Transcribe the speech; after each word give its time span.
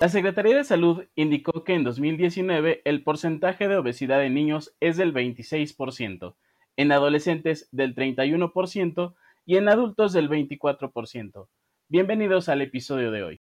La 0.00 0.08
Secretaría 0.08 0.56
de 0.56 0.64
Salud 0.64 1.04
indicó 1.14 1.62
que 1.62 1.74
en 1.74 1.84
2019 1.84 2.80
el 2.86 3.04
porcentaje 3.04 3.68
de 3.68 3.76
obesidad 3.76 4.24
en 4.24 4.32
niños 4.32 4.74
es 4.80 4.96
del 4.96 5.12
26%, 5.12 6.36
en 6.78 6.92
adolescentes 6.92 7.68
del 7.70 7.94
31% 7.94 9.14
y 9.44 9.58
en 9.58 9.68
adultos 9.68 10.14
del 10.14 10.30
24%. 10.30 11.48
Bienvenidos 11.88 12.48
al 12.48 12.62
episodio 12.62 13.10
de 13.10 13.24
hoy. 13.24 13.40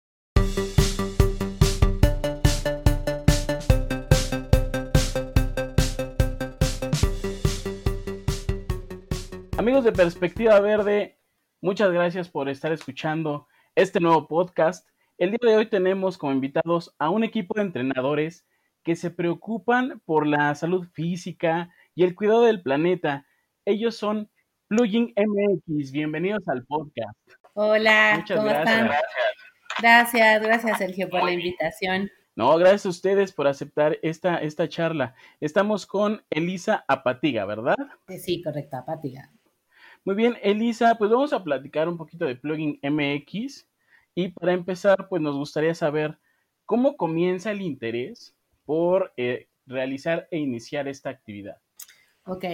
Amigos 9.56 9.84
de 9.84 9.93
Perspectiva 9.93 10.59
Verde, 10.59 11.20
muchas 11.61 11.93
gracias 11.93 12.29
por 12.29 12.48
estar 12.48 12.72
escuchando 12.72 13.46
este 13.77 14.00
nuevo 14.00 14.27
podcast 14.27 14.88
el 15.19 15.30
día 15.30 15.50
de 15.50 15.57
hoy 15.57 15.66
tenemos 15.66 16.16
como 16.16 16.32
invitados 16.32 16.95
a 16.96 17.11
un 17.11 17.25
equipo 17.25 17.55
de 17.55 17.62
entrenadores 17.62 18.46
que 18.85 18.95
se 18.95 19.11
preocupan 19.11 20.00
por 20.04 20.29
la 20.29 20.54
salud 20.54 20.86
física 20.93 21.75
y 21.96 22.04
el 22.04 22.14
cuidado 22.14 22.45
del 22.45 22.63
planeta. 22.63 23.26
Ellos 23.64 23.96
son 23.96 24.31
Plugin 24.68 25.12
MX. 25.17 25.90
Bienvenidos 25.90 26.46
al 26.46 26.64
podcast. 26.64 27.18
Hola, 27.54 28.14
Muchas 28.18 28.36
¿cómo 28.36 28.49
gracias. 28.49 28.81
están? 28.81 28.99
Gracias, 29.81 30.43
gracias 30.43 30.79
Sergio 30.79 31.11
por 31.11 31.25
la 31.25 31.32
invitación. 31.32 32.09
No, 32.37 32.56
gracias 32.56 32.87
a 32.87 32.91
ustedes 32.91 33.33
por 33.33 33.48
aceptar 33.48 33.98
esta, 34.03 34.37
esta 34.37 34.69
charla. 34.69 35.17
Estamos 35.41 35.84
con 35.84 36.23
Elisa 36.31 36.84
Apatiga, 36.87 37.45
¿verdad? 37.45 37.75
Sí, 38.06 38.41
correcto, 38.41 38.77
Apatiga. 38.77 39.33
Muy 40.05 40.14
bien, 40.14 40.37
Elisa, 40.42 40.95
pues 40.97 41.11
vamos 41.11 41.33
a 41.33 41.42
platicar 41.42 41.89
un 41.89 41.97
poquito 41.97 42.25
de 42.25 42.37
Plugin 42.37 42.78
MX. 42.84 43.67
Y 44.20 44.31
para 44.31 44.53
empezar, 44.53 45.06
pues 45.08 45.22
nos 45.22 45.36
gustaría 45.36 45.77
saber 45.77 46.19
cómo 46.67 46.97
comienza 46.97 47.53
el 47.53 47.62
interés 47.62 48.34
por 48.64 49.12
eh, 49.17 49.47
realizar 49.64 50.27
e 50.33 50.39
iniciar 50.39 50.89
esta 50.89 51.09
actividad. 51.09 51.59
Ok, 52.25 52.45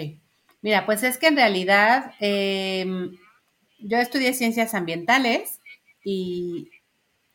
mira, 0.61 0.85
pues 0.85 1.03
es 1.05 1.17
que 1.17 1.29
en 1.29 1.37
realidad 1.37 2.13
em, 2.21 3.17
yo 3.79 3.97
estudié 3.97 4.35
ciencias 4.35 4.75
ambientales 4.75 5.63
y, 6.05 6.69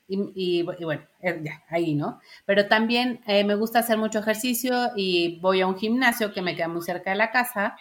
y, 0.07 0.61
bueno, 0.61 1.01
eh, 1.23 1.41
ya, 1.41 1.63
ahí, 1.67 1.95
¿no? 1.95 2.19
Pero 2.45 2.67
también 2.67 3.21
eh, 3.25 3.43
me 3.43 3.55
gusta 3.55 3.79
hacer 3.79 3.97
mucho 3.97 4.19
ejercicio 4.19 4.91
y 4.95 5.39
voy 5.39 5.61
a 5.61 5.65
un 5.65 5.75
gimnasio 5.79 6.33
que 6.33 6.43
me 6.43 6.55
queda 6.55 6.67
muy 6.67 6.83
cerca 6.83 7.09
de 7.09 7.15
la 7.15 7.31
casa. 7.31 7.77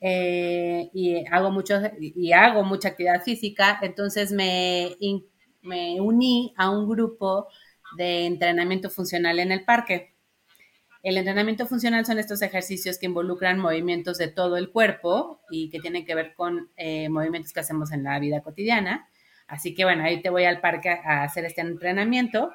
y 0.00 1.24
hago 1.30 1.50
mucho 1.50 1.74
y 2.00 2.32
hago 2.32 2.62
mucha 2.64 2.88
actividad 2.88 3.22
física, 3.22 3.78
entonces 3.82 4.32
me, 4.32 4.96
me 5.64 6.00
uní 6.00 6.54
a 6.56 6.70
un 6.70 6.88
grupo 6.88 7.48
de 7.96 8.26
entrenamiento 8.26 8.90
funcional 8.90 9.38
en 9.38 9.52
el 9.52 9.64
parque. 9.64 10.14
El 11.02 11.18
entrenamiento 11.18 11.66
funcional 11.66 12.06
son 12.06 12.18
estos 12.18 12.40
ejercicios 12.40 12.98
que 12.98 13.06
involucran 13.06 13.58
movimientos 13.58 14.16
de 14.16 14.28
todo 14.28 14.56
el 14.56 14.70
cuerpo 14.70 15.40
y 15.50 15.68
que 15.68 15.80
tienen 15.80 16.06
que 16.06 16.14
ver 16.14 16.34
con 16.34 16.70
eh, 16.76 17.08
movimientos 17.10 17.52
que 17.52 17.60
hacemos 17.60 17.92
en 17.92 18.04
la 18.04 18.18
vida 18.18 18.40
cotidiana. 18.40 19.08
Así 19.46 19.74
que 19.74 19.84
bueno, 19.84 20.04
ahí 20.04 20.22
te 20.22 20.30
voy 20.30 20.44
al 20.44 20.60
parque 20.60 20.88
a 20.88 21.22
hacer 21.22 21.44
este 21.44 21.60
entrenamiento. 21.60 22.52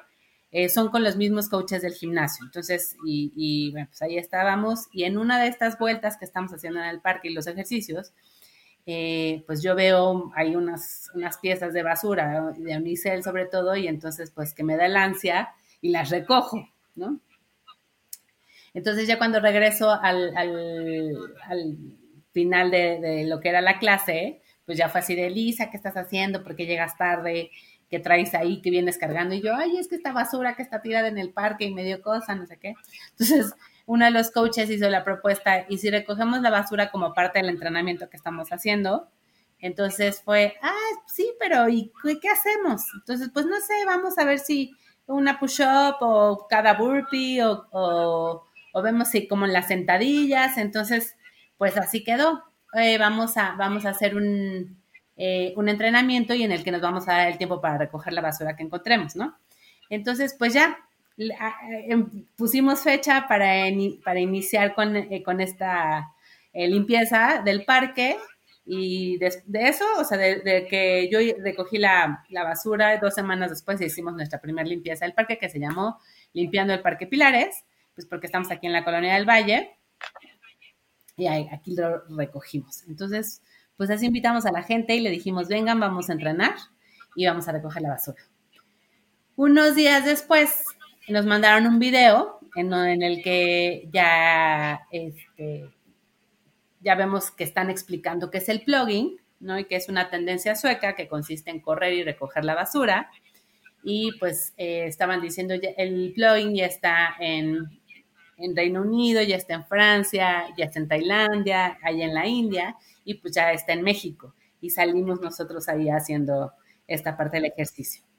Eh, 0.50 0.68
son 0.68 0.90
con 0.90 1.04
los 1.04 1.16
mismos 1.16 1.48
coaches 1.48 1.82
del 1.82 1.92
gimnasio. 1.92 2.44
Entonces, 2.44 2.96
y, 3.06 3.32
y, 3.36 3.70
pues 3.70 4.02
ahí 4.02 4.18
estábamos. 4.18 4.88
Y 4.92 5.04
en 5.04 5.16
una 5.16 5.40
de 5.40 5.48
estas 5.48 5.78
vueltas 5.78 6.16
que 6.16 6.24
estamos 6.24 6.52
haciendo 6.52 6.80
en 6.80 6.86
el 6.86 7.00
parque 7.00 7.28
y 7.28 7.34
los 7.34 7.46
ejercicios, 7.46 8.12
eh, 8.92 9.44
pues 9.46 9.62
yo 9.62 9.74
veo 9.74 10.32
hay 10.34 10.56
unas, 10.56 11.10
unas 11.14 11.38
piezas 11.38 11.72
de 11.72 11.82
basura, 11.82 12.52
de 12.56 12.76
unicel 12.76 13.22
sobre 13.22 13.46
todo, 13.46 13.76
y 13.76 13.88
entonces 13.88 14.30
pues 14.30 14.54
que 14.54 14.64
me 14.64 14.76
da 14.76 14.86
el 14.86 14.96
ansia 14.96 15.50
y 15.80 15.90
las 15.90 16.10
recojo, 16.10 16.68
¿no? 16.94 17.20
Entonces 18.74 19.06
ya 19.08 19.18
cuando 19.18 19.40
regreso 19.40 19.90
al, 19.90 20.32
final 22.32 22.70
de, 22.70 23.24
lo 23.26 23.40
que 23.40 23.48
era 23.48 23.60
la 23.60 23.78
clase, 23.78 24.42
pues 24.64 24.78
ya 24.78 24.88
fue 24.88 25.00
así 25.00 25.14
de, 25.14 25.30
Lisa, 25.30 25.70
¿qué 25.70 25.76
estás 25.76 25.96
haciendo? 25.96 26.44
¿Por 26.44 26.54
qué 26.54 26.66
llegas 26.66 26.96
tarde? 26.96 27.50
¿Qué 27.88 27.98
traes 27.98 28.34
ahí? 28.34 28.62
¿Qué 28.62 28.70
vienes 28.70 28.98
cargando? 28.98 29.34
Y 29.34 29.42
yo, 29.42 29.54
ay, 29.56 29.76
es 29.76 29.88
que 29.88 29.96
esta 29.96 30.12
basura 30.12 30.54
que 30.54 30.62
está 30.62 30.80
tirada 30.80 31.08
en 31.08 31.18
el 31.18 31.32
parque 31.32 31.64
y 31.64 31.74
medio 31.74 32.00
cosa, 32.02 32.36
no 32.36 32.46
sé 32.46 32.56
qué. 32.58 32.74
Entonces 33.10 33.54
uno 33.90 34.04
de 34.04 34.12
los 34.12 34.30
coaches 34.30 34.70
hizo 34.70 34.88
la 34.88 35.02
propuesta, 35.02 35.66
y 35.68 35.78
si 35.78 35.90
recogemos 35.90 36.40
la 36.42 36.50
basura 36.50 36.92
como 36.92 37.12
parte 37.12 37.40
del 37.40 37.48
entrenamiento 37.48 38.08
que 38.08 38.16
estamos 38.16 38.50
haciendo, 38.50 39.08
entonces 39.58 40.22
fue, 40.24 40.54
ah, 40.62 40.92
sí, 41.08 41.32
pero 41.40 41.68
¿y 41.68 41.90
qué, 42.04 42.28
hacemos? 42.28 42.82
Entonces, 42.94 43.30
pues 43.34 43.46
no 43.46 43.56
sé, 43.58 43.74
vamos 43.86 44.16
a 44.16 44.24
ver 44.24 44.38
si 44.38 44.70
una 45.06 45.40
push-up 45.40 45.96
o 46.02 46.46
cada 46.48 46.74
burpee 46.74 47.42
o, 47.42 47.66
o, 47.72 48.80
vemos 48.80 49.08
si 49.08 49.26
como 49.26 49.46
en 49.46 49.52
las 49.52 49.66
sentadillas, 49.66 50.56
entonces, 50.56 51.16
pues 51.58 51.76
así 51.76 52.04
quedó. 52.04 52.44
Eh, 52.74 52.96
vamos, 52.96 53.36
a, 53.36 53.56
vamos 53.58 53.86
a 53.86 53.90
hacer 53.90 54.14
un, 54.14 54.80
eh, 55.16 55.52
un 55.56 55.68
entrenamiento 55.68 56.32
y 56.32 56.44
en 56.44 56.52
el 56.52 56.62
que 56.62 56.70
nos 56.70 56.80
vamos 56.80 57.08
a 57.08 57.14
dar 57.14 57.28
el 57.28 57.38
tiempo 57.38 57.60
para 57.60 57.76
recoger 57.76 58.12
la 58.12 58.20
basura 58.20 58.54
que 58.54 58.62
encontremos, 58.62 59.16
¿no? 59.16 59.36
Entonces, 59.88 60.36
pues 60.38 60.54
ya 60.54 60.78
pusimos 62.36 62.82
fecha 62.82 63.26
para, 63.28 63.64
para 64.04 64.20
iniciar 64.20 64.74
con, 64.74 64.96
eh, 64.96 65.24
esta 65.40 66.12
eh, 66.52 66.68
limpieza 66.68 67.42
del 67.44 67.64
parque 67.64 68.16
y 68.64 69.18
de, 69.18 69.42
eso, 69.54 69.84
o 69.98 70.04
sea, 70.04 70.16
de, 70.16 70.66
que 70.68 71.08
yo 71.10 71.18
recogí 71.42 71.78
la, 71.78 72.24
basura, 72.30 72.98
dos 72.98 73.14
semanas 73.14 73.50
después 73.50 73.80
hicimos 73.80 74.14
nuestra 74.14 74.40
primera 74.40 74.68
limpieza 74.68 75.04
del 75.04 75.14
parque 75.14 75.38
que 75.38 75.48
se 75.48 75.58
llamó 75.58 75.98
Limpiando 76.32 76.72
el 76.72 76.80
Parque 76.80 77.06
Pilares, 77.06 77.64
pues 77.94 78.06
porque 78.06 78.26
estamos 78.26 78.50
aquí 78.50 78.66
en 78.66 78.72
la 78.72 78.84
colonia 78.84 79.14
del 79.14 79.28
Valle 79.28 79.76
y 81.16 81.26
aquí 81.26 81.74
lo 81.74 82.04
recogimos. 82.16 82.84
Entonces, 82.88 83.42
pues 83.76 83.90
así 83.90 84.06
invitamos 84.06 84.46
a 84.46 84.52
la 84.52 84.62
gente 84.62 84.94
y 84.94 85.00
le 85.00 85.10
dijimos, 85.10 85.48
vengan, 85.48 85.80
vamos 85.80 86.08
a 86.08 86.12
entrenar 86.12 86.54
y 87.16 87.26
vamos 87.26 87.48
a 87.48 87.52
recoger 87.52 87.82
la 87.82 87.90
basura. 87.90 88.22
Unos 89.36 89.74
días 89.74 90.04
después 90.04 90.64
nos 91.10 91.26
mandaron 91.26 91.66
un 91.66 91.78
video 91.78 92.40
en, 92.56 93.02
el 93.02 93.22
que 93.22 93.88
ya, 93.92 94.80
este, 94.90 95.70
ya 96.80 96.94
vemos 96.94 97.30
que 97.30 97.44
están 97.44 97.70
explicando 97.70 98.30
qué 98.30 98.38
es 98.38 98.48
el 98.48 98.62
plugin, 98.62 99.16
¿no? 99.38 99.58
Y 99.58 99.64
que 99.64 99.76
es 99.76 99.88
una 99.88 100.10
tendencia 100.10 100.54
sueca 100.56 100.94
que 100.94 101.08
consiste 101.08 101.50
en 101.50 101.60
correr 101.60 101.94
y 101.94 102.04
recoger 102.04 102.44
la 102.44 102.54
basura. 102.54 103.10
Y 103.82 104.12
pues 104.18 104.52
eh, 104.56 104.84
estaban 104.86 105.20
diciendo, 105.20 105.54
el 105.54 106.12
plugin 106.14 106.54
ya 106.54 106.66
está 106.66 107.14
en, 107.18 107.80
en 108.36 108.56
Reino 108.56 108.82
Unido, 108.82 109.22
ya 109.22 109.36
está 109.36 109.54
en 109.54 109.66
Francia, 109.66 110.46
ya 110.56 110.66
está 110.66 110.78
en 110.78 110.88
Tailandia, 110.88 111.78
allá 111.82 112.04
en 112.04 112.14
la 112.14 112.26
India, 112.26 112.76
y 113.04 113.14
pues 113.14 113.34
ya 113.34 113.52
está 113.52 113.72
en 113.72 113.82
México. 113.82 114.34
Y 114.60 114.70
salimos 114.70 115.20
nosotros 115.20 115.68
ahí 115.68 115.88
haciendo 115.88 116.52
esta 116.86 117.16
parte 117.16 117.38
del 117.38 117.46
ejercicio. 117.46 118.09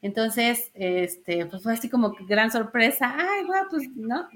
Entonces, 0.00 0.70
este, 0.74 1.46
pues 1.46 1.62
fue 1.62 1.72
así 1.72 1.88
como 1.88 2.14
gran 2.28 2.50
sorpresa, 2.50 3.16
ay, 3.18 3.44
bueno, 3.44 3.66
pues, 3.70 3.88
¿no? 3.96 4.28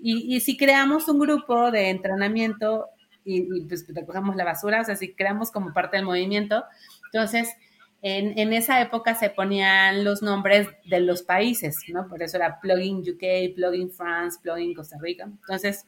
Y, 0.00 0.34
y 0.34 0.40
si 0.40 0.56
creamos 0.56 1.08
un 1.08 1.18
grupo 1.18 1.70
de 1.70 1.90
entrenamiento 1.90 2.86
y, 3.24 3.62
pues 3.62 3.84
recogemos 3.88 4.36
la 4.36 4.44
basura, 4.44 4.80
o 4.80 4.84
sea, 4.84 4.96
si 4.96 5.14
creamos 5.14 5.50
como 5.50 5.72
parte 5.72 5.96
del 5.96 6.06
movimiento, 6.06 6.64
entonces, 7.12 7.54
en, 8.02 8.38
en, 8.38 8.52
esa 8.54 8.80
época 8.80 9.14
se 9.14 9.28
ponían 9.28 10.04
los 10.04 10.22
nombres 10.22 10.68
de 10.88 11.00
los 11.00 11.22
países, 11.22 11.76
¿no? 11.88 12.08
Por 12.08 12.22
eso 12.22 12.38
era 12.38 12.58
Plugin 12.60 13.00
UK, 13.00 13.54
Plugin 13.54 13.90
France, 13.90 14.38
Plugin 14.42 14.74
Costa 14.74 14.96
Rica. 15.02 15.24
Entonces, 15.24 15.86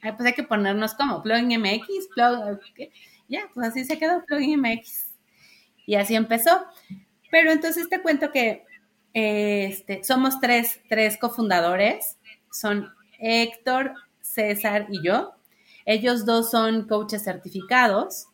pues 0.00 0.20
hay 0.20 0.34
que 0.34 0.44
ponernos 0.44 0.94
como 0.94 1.22
Plugin 1.22 1.60
MX, 1.60 2.08
Plugin, 2.14 2.60
ya, 3.28 3.50
pues 3.52 3.68
así 3.68 3.84
se 3.84 3.98
quedó 3.98 4.24
Plugin 4.26 4.60
MX. 4.60 5.10
Y 5.86 5.96
así 5.96 6.14
empezó. 6.14 6.64
Pero 7.32 7.50
entonces 7.50 7.88
te 7.88 8.02
cuento 8.02 8.30
que 8.30 8.66
este, 9.14 10.04
somos 10.04 10.38
tres, 10.38 10.82
tres 10.86 11.16
cofundadores, 11.16 12.18
son 12.50 12.90
Héctor, 13.18 13.94
César 14.20 14.86
y 14.90 15.02
yo. 15.02 15.32
Ellos 15.86 16.26
dos 16.26 16.50
son 16.50 16.86
coaches 16.86 17.24
certificados. 17.24 18.26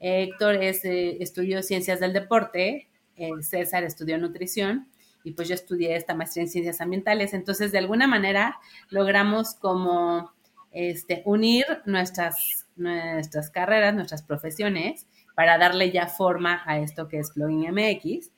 Héctor 0.00 0.54
es, 0.54 0.86
eh, 0.86 1.18
estudió 1.20 1.62
ciencias 1.62 2.00
del 2.00 2.14
deporte, 2.14 2.88
eh, 3.16 3.30
César 3.42 3.84
estudió 3.84 4.16
nutrición 4.16 4.88
y 5.22 5.32
pues 5.32 5.48
yo 5.48 5.54
estudié 5.54 5.94
esta 5.94 6.14
maestría 6.14 6.44
en 6.44 6.48
ciencias 6.48 6.80
ambientales. 6.80 7.34
Entonces, 7.34 7.72
de 7.72 7.78
alguna 7.78 8.06
manera, 8.06 8.58
logramos 8.88 9.52
como 9.52 10.32
este, 10.72 11.20
unir 11.26 11.66
nuestras, 11.84 12.66
nuestras 12.74 13.50
carreras, 13.50 13.94
nuestras 13.94 14.22
profesiones, 14.22 15.06
para 15.34 15.58
darle 15.58 15.92
ya 15.92 16.06
forma 16.06 16.62
a 16.64 16.78
esto 16.78 17.06
que 17.08 17.18
es 17.18 17.32
Plugin 17.32 17.70
MX 17.70 18.30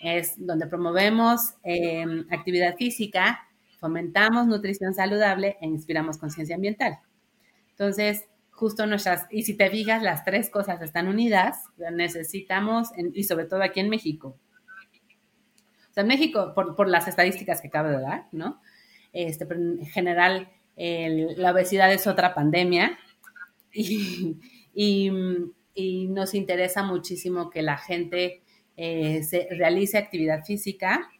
es 0.00 0.34
donde 0.36 0.66
promovemos 0.66 1.54
em, 1.62 2.26
actividad 2.30 2.76
física, 2.76 3.48
fomentamos 3.78 4.46
nutrición 4.46 4.94
saludable 4.94 5.56
e 5.60 5.66
inspiramos 5.66 6.18
conciencia 6.18 6.56
ambiental. 6.56 6.98
Entonces, 7.70 8.26
justo 8.50 8.86
nuestras, 8.86 9.26
y 9.30 9.42
si 9.42 9.54
te 9.54 9.70
fijas, 9.70 10.02
las 10.02 10.24
tres 10.24 10.48
cosas 10.50 10.80
están 10.80 11.08
unidas, 11.08 11.64
necesitamos, 11.92 12.88
y 13.12 13.24
sobre 13.24 13.44
todo 13.44 13.62
aquí 13.62 13.80
en 13.80 13.90
México. 13.90 14.38
sea, 15.92 16.02
en 16.02 16.08
México, 16.08 16.54
por, 16.54 16.88
las 16.88 17.06
estadísticas 17.06 17.60
que 17.60 17.68
acabo 17.68 17.88
de 17.90 18.00
dar, 18.00 18.28
¿no? 18.32 18.60
Este, 19.12 19.44
en 19.44 19.84
general, 19.86 20.48
la 20.76 21.52
obesidad 21.52 21.92
es 21.92 22.06
otra 22.06 22.34
pandemia 22.34 22.98
y, 23.72 24.36
y, 25.74 26.08
nos 26.08 26.34
interesa 26.34 26.82
muchísimo 26.82 27.50
que 27.50 27.62
la 27.62 27.76
gente 27.76 28.42
eh, 28.76 29.22
se 29.22 29.48
realice 29.50 29.98
actividad 29.98 30.44
física 30.44 31.10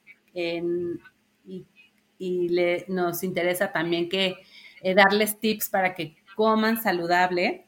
y, 2.18 2.48
le, 2.48 2.84
nos 2.88 3.22
interesa 3.22 3.72
también 3.72 4.08
que 4.08 4.36
eh, 4.82 4.94
darles 4.94 5.38
tips 5.38 5.70
para 5.70 5.94
que 5.94 6.16
coman 6.34 6.80
saludable 6.82 7.66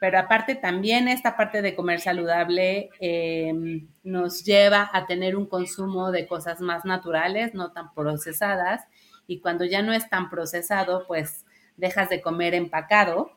pero 0.00 0.18
aparte 0.18 0.54
también 0.54 1.08
esta 1.08 1.36
parte 1.36 1.60
de 1.60 1.76
comer 1.76 2.00
saludable 2.00 2.88
em, 3.00 3.86
nos 4.02 4.42
lleva 4.44 4.88
a 4.94 5.06
tener 5.06 5.36
un 5.36 5.46
consumo 5.46 6.10
de 6.10 6.26
cosas 6.26 6.62
más 6.62 6.86
naturales, 6.86 7.52
no 7.52 7.72
tan 7.72 7.92
procesadas, 7.92 8.82
y 9.26 9.40
cuando 9.40 9.66
ya 9.66 9.82
no 9.82 9.92
es 9.92 10.08
tan 10.08 10.30
procesado, 10.30 11.04
pues 11.06 11.44
dejas 11.76 12.08
de 12.08 12.22
comer 12.22 12.54
empacado, 12.54 13.30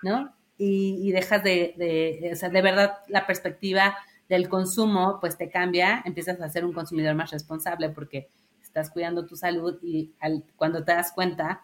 ¿no? 0.00 0.32
Y, 0.56 1.10
dejas 1.12 1.42
de, 1.42 1.74
de, 1.76 2.30
o 2.32 2.36
sea, 2.36 2.48
de 2.48 2.62
verdad 2.62 2.98
la 3.08 3.26
perspectiva 3.26 3.96
del 4.28 4.48
consumo, 4.48 5.18
pues 5.20 5.38
te 5.38 5.50
cambia, 5.50 6.02
empiezas 6.04 6.40
a 6.40 6.48
ser 6.48 6.64
un 6.64 6.72
consumidor 6.72 7.14
más 7.14 7.30
responsable 7.30 7.90
porque 7.90 8.28
estás 8.60 8.90
cuidando 8.90 9.26
tu 9.26 9.36
salud 9.36 9.78
y 9.82 10.14
cuando 10.56 10.84
te 10.84 10.92
das 10.92 11.12
cuenta, 11.12 11.62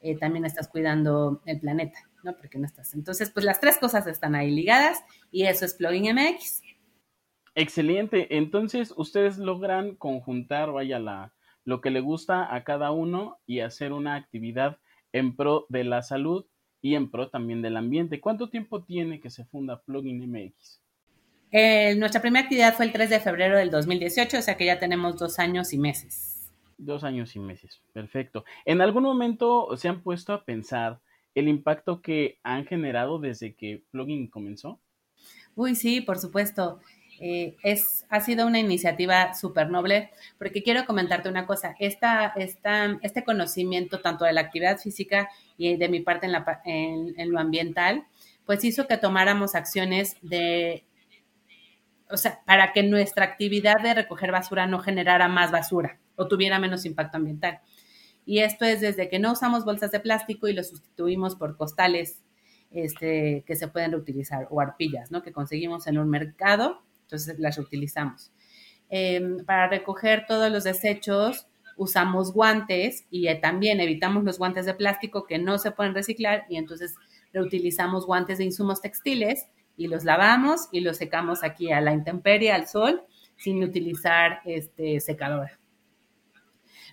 eh, 0.00 0.18
también 0.18 0.44
estás 0.44 0.68
cuidando 0.68 1.40
el 1.46 1.60
planeta. 1.60 1.98
¿no? 2.22 2.36
Porque 2.36 2.58
no 2.58 2.66
estás. 2.66 2.94
Entonces, 2.94 3.30
pues 3.30 3.44
las 3.44 3.60
tres 3.60 3.78
cosas 3.78 4.06
están 4.06 4.34
ahí 4.34 4.50
ligadas 4.50 5.02
y 5.30 5.44
eso 5.44 5.64
es 5.64 5.74
Plugin 5.74 6.14
MX. 6.14 6.62
Excelente. 7.54 8.36
Entonces, 8.36 8.94
ustedes 8.96 9.38
logran 9.38 9.96
conjuntar, 9.96 10.72
vaya, 10.72 10.98
la, 10.98 11.34
lo 11.64 11.80
que 11.80 11.90
le 11.90 12.00
gusta 12.00 12.54
a 12.54 12.64
cada 12.64 12.92
uno 12.92 13.38
y 13.46 13.60
hacer 13.60 13.92
una 13.92 14.14
actividad 14.14 14.78
en 15.12 15.36
pro 15.36 15.66
de 15.68 15.84
la 15.84 16.02
salud 16.02 16.46
y 16.80 16.94
en 16.94 17.10
pro 17.10 17.28
también 17.28 17.62
del 17.62 17.76
ambiente. 17.76 18.20
¿Cuánto 18.20 18.48
tiempo 18.48 18.84
tiene 18.84 19.20
que 19.20 19.30
se 19.30 19.44
funda 19.44 19.82
Plugin 19.82 20.30
MX? 20.30 20.81
Eh, 21.52 21.94
nuestra 21.96 22.22
primera 22.22 22.44
actividad 22.44 22.74
fue 22.74 22.86
el 22.86 22.92
3 22.92 23.10
de 23.10 23.20
febrero 23.20 23.58
del 23.58 23.70
2018, 23.70 24.38
o 24.38 24.42
sea 24.42 24.56
que 24.56 24.64
ya 24.64 24.78
tenemos 24.78 25.18
dos 25.18 25.38
años 25.38 25.74
y 25.74 25.78
meses. 25.78 26.50
Dos 26.78 27.04
años 27.04 27.36
y 27.36 27.40
meses, 27.40 27.82
perfecto. 27.92 28.46
¿En 28.64 28.80
algún 28.80 29.02
momento 29.02 29.76
se 29.76 29.88
han 29.88 30.00
puesto 30.00 30.32
a 30.32 30.44
pensar 30.44 31.00
el 31.34 31.48
impacto 31.48 32.00
que 32.00 32.38
han 32.42 32.64
generado 32.64 33.18
desde 33.18 33.54
que 33.54 33.84
Plugin 33.90 34.28
comenzó? 34.28 34.80
Uy, 35.54 35.74
sí, 35.74 36.00
por 36.00 36.18
supuesto. 36.18 36.80
Eh, 37.20 37.54
es, 37.62 38.06
ha 38.08 38.20
sido 38.20 38.46
una 38.46 38.58
iniciativa 38.58 39.34
súper 39.34 39.70
noble, 39.70 40.10
porque 40.38 40.62
quiero 40.62 40.86
comentarte 40.86 41.28
una 41.28 41.46
cosa, 41.46 41.76
esta, 41.78 42.28
esta, 42.34 42.98
este 43.02 43.22
conocimiento 43.22 44.00
tanto 44.00 44.24
de 44.24 44.32
la 44.32 44.40
actividad 44.40 44.78
física 44.78 45.28
y 45.56 45.76
de 45.76 45.88
mi 45.90 46.00
parte 46.00 46.26
en, 46.26 46.32
la, 46.32 46.62
en, 46.64 47.30
lo 47.30 47.38
ambiental, 47.38 48.06
pues 48.46 48.64
hizo 48.64 48.88
que 48.88 48.96
tomáramos 48.96 49.54
acciones 49.54 50.16
de, 50.22 50.84
o 52.12 52.16
sea, 52.16 52.42
para 52.44 52.72
que 52.72 52.82
nuestra 52.82 53.24
actividad 53.24 53.80
de 53.82 53.94
recoger 53.94 54.30
basura 54.30 54.66
no 54.66 54.78
generara 54.78 55.28
más 55.28 55.50
basura 55.50 55.98
o 56.16 56.28
tuviera 56.28 56.58
menos 56.58 56.84
impacto 56.84 57.16
ambiental. 57.16 57.60
Y 58.24 58.40
esto 58.40 58.64
es 58.64 58.80
desde 58.80 59.08
que 59.08 59.18
no 59.18 59.32
usamos 59.32 59.64
bolsas 59.64 59.90
de 59.90 60.00
plástico 60.00 60.46
y 60.46 60.52
lo 60.52 60.62
sustituimos 60.62 61.34
por 61.34 61.56
costales 61.56 62.22
este, 62.70 63.44
que 63.46 63.56
se 63.56 63.68
pueden 63.68 63.92
reutilizar 63.92 64.46
o 64.50 64.60
arpillas, 64.60 65.10
¿no? 65.10 65.22
Que 65.22 65.32
conseguimos 65.32 65.86
en 65.86 65.98
un 65.98 66.08
mercado, 66.08 66.82
entonces 67.02 67.38
las 67.38 67.56
reutilizamos. 67.56 68.32
Em, 68.88 69.44
para 69.44 69.68
recoger 69.68 70.26
todos 70.26 70.50
los 70.52 70.64
desechos 70.64 71.46
usamos 71.76 72.32
guantes 72.32 73.06
y 73.10 73.28
eh, 73.28 73.36
también 73.36 73.80
evitamos 73.80 74.22
los 74.24 74.38
guantes 74.38 74.66
de 74.66 74.74
plástico 74.74 75.24
que 75.24 75.38
no 75.38 75.58
se 75.58 75.70
pueden 75.70 75.94
reciclar 75.94 76.44
y 76.48 76.56
entonces 76.56 76.94
reutilizamos 77.32 78.06
guantes 78.06 78.38
de 78.38 78.44
insumos 78.44 78.82
textiles 78.82 79.46
y 79.76 79.88
los 79.88 80.04
lavamos 80.04 80.68
y 80.72 80.80
los 80.80 80.96
secamos 80.96 81.42
aquí 81.42 81.72
a 81.72 81.80
la 81.80 81.92
intemperie, 81.92 82.52
al 82.52 82.68
sol, 82.68 83.02
sin 83.36 83.62
utilizar 83.62 84.40
este, 84.44 85.00
secadora. 85.00 85.58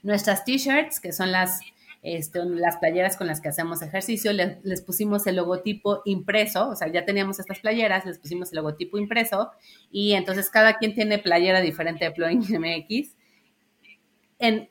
Nuestras 0.02 0.46
t-shirts, 0.46 1.00
que 1.00 1.12
son 1.12 1.32
las, 1.32 1.60
este, 2.02 2.44
las 2.46 2.78
playeras 2.78 3.18
con 3.18 3.28
las 3.28 3.42
que 3.42 3.50
hacemos 3.50 3.82
ejercicio, 3.82 4.32
les, 4.34 4.82
pusimos 4.82 5.28
el 5.28 5.36
logotipo 5.36 6.02
impreso, 6.06 6.70
o 6.70 6.76
sea, 6.76 6.88
ya 6.88 7.06
teníamos 7.06 7.40
estas 7.40 7.60
playeras, 7.60 8.06
les 8.06 8.18
pusimos 8.18 8.52
el 8.52 8.58
logotipo 8.58 8.98
impreso 8.98 9.52
y 9.92 10.14
entonces 10.14 10.50
cada 10.50 10.78
quien 10.78 10.94
tiene 10.94 11.20
playera 11.20 11.62
diferente 11.62 12.06
de 12.06 12.12
Plugin 12.12 12.40
MX. 12.60 13.16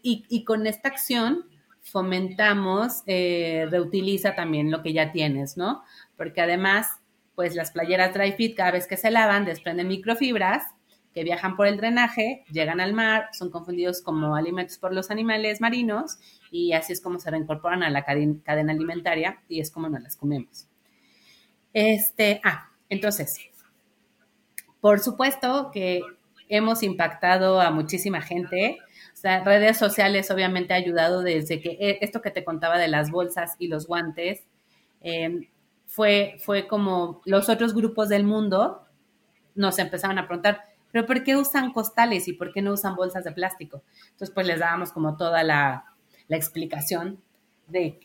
y, 0.03 0.45
con 0.45 0.67
esta 0.67 0.89
acción 0.89 1.45
fomentamos, 1.83 3.03
eh, 3.07 3.67
reutiliza 3.71 4.35
también 4.35 4.71
lo 4.71 4.83
que 4.83 4.93
ya 4.93 5.13
tienes, 5.13 5.57
¿no? 5.57 5.83
Porque 6.17 6.41
además, 6.41 6.87
pues 7.39 7.55
las 7.55 7.71
playeras 7.71 8.13
dry 8.13 8.33
fit 8.33 8.57
cada 8.57 8.73
vez 8.73 8.89
que 8.89 8.97
se 8.97 9.13
lavan 9.13 9.45
desprenden 9.45 9.87
microfibras 9.87 10.65
que 11.15 11.23
viajan 11.23 11.55
por 11.55 11.69
el 11.69 11.77
drenaje, 11.77 12.43
llegan 12.51 12.81
al 12.81 12.95
mar, 12.95 13.29
son 13.31 13.49
confundidos 13.49 14.03
como 14.03 14.35
alimentos 14.35 14.77
por 14.79 14.93
los 14.93 15.13
animales 15.13 15.61
marinos 15.61 16.19
y 16.51 16.73
así 16.73 16.93
es 16.93 17.01
como 17.01 17.21
se 17.21 17.31
reincorporan 17.31 17.85
a 17.85 17.91
la 17.91 18.05
cadena 18.05 18.73
alimentaria 18.73 19.41
y 19.49 19.61
es 19.61 19.71
como 19.71 19.89
nos 19.89 20.03
las 20.03 20.17
comemos. 20.17 20.67
Este, 21.73 22.41
ah, 22.43 22.73
entonces, 22.89 23.39
por 24.81 24.99
supuesto 24.99 25.71
que 25.73 26.01
hemos 26.49 26.83
impactado 26.83 27.61
a 27.61 27.71
muchísima 27.71 28.21
gente. 28.21 28.79
O 29.15 29.17
sea, 29.17 29.45
redes 29.45 29.77
sociales 29.77 30.29
obviamente 30.33 30.75
ha 30.75 30.79
ayudado 30.79 31.23
desde 31.23 31.61
que 31.61 31.79
eh, 31.79 31.99
esto 32.01 32.21
que 32.21 32.33
te 32.33 32.43
contaba 32.43 32.79
de 32.79 32.89
las 32.89 33.13
bolsas 33.13 33.55
y 33.61 33.69
los 33.69 33.87
guantes, 33.87 34.43
em, 35.03 35.47
fue, 35.89 36.37
fue 36.39 36.69
como 36.69 37.23
los 37.25 37.49
otros 37.49 37.75
grupos 37.75 38.09
del 38.11 38.23
mundo 38.23 38.87
nos 39.55 39.79
empezaron 39.79 40.19
a 40.19 40.29
preguntar, 40.29 40.63
pero 40.93 41.07
¿por 41.07 41.25
qué 41.25 41.37
usan 41.37 41.73
costales 41.73 42.29
y 42.29 42.35
por 42.35 42.53
qué 42.53 42.63
no 42.63 42.75
usan 42.75 42.95
bolsas 42.95 43.25
de 43.25 43.33
plástico? 43.33 43.83
Entonces, 44.11 44.31
pues 44.31 44.47
les 44.47 44.61
dábamos 44.61 44.93
como 44.93 45.17
toda 45.17 45.43
la, 45.43 45.85
explicación 46.31 47.23
de 47.69 48.01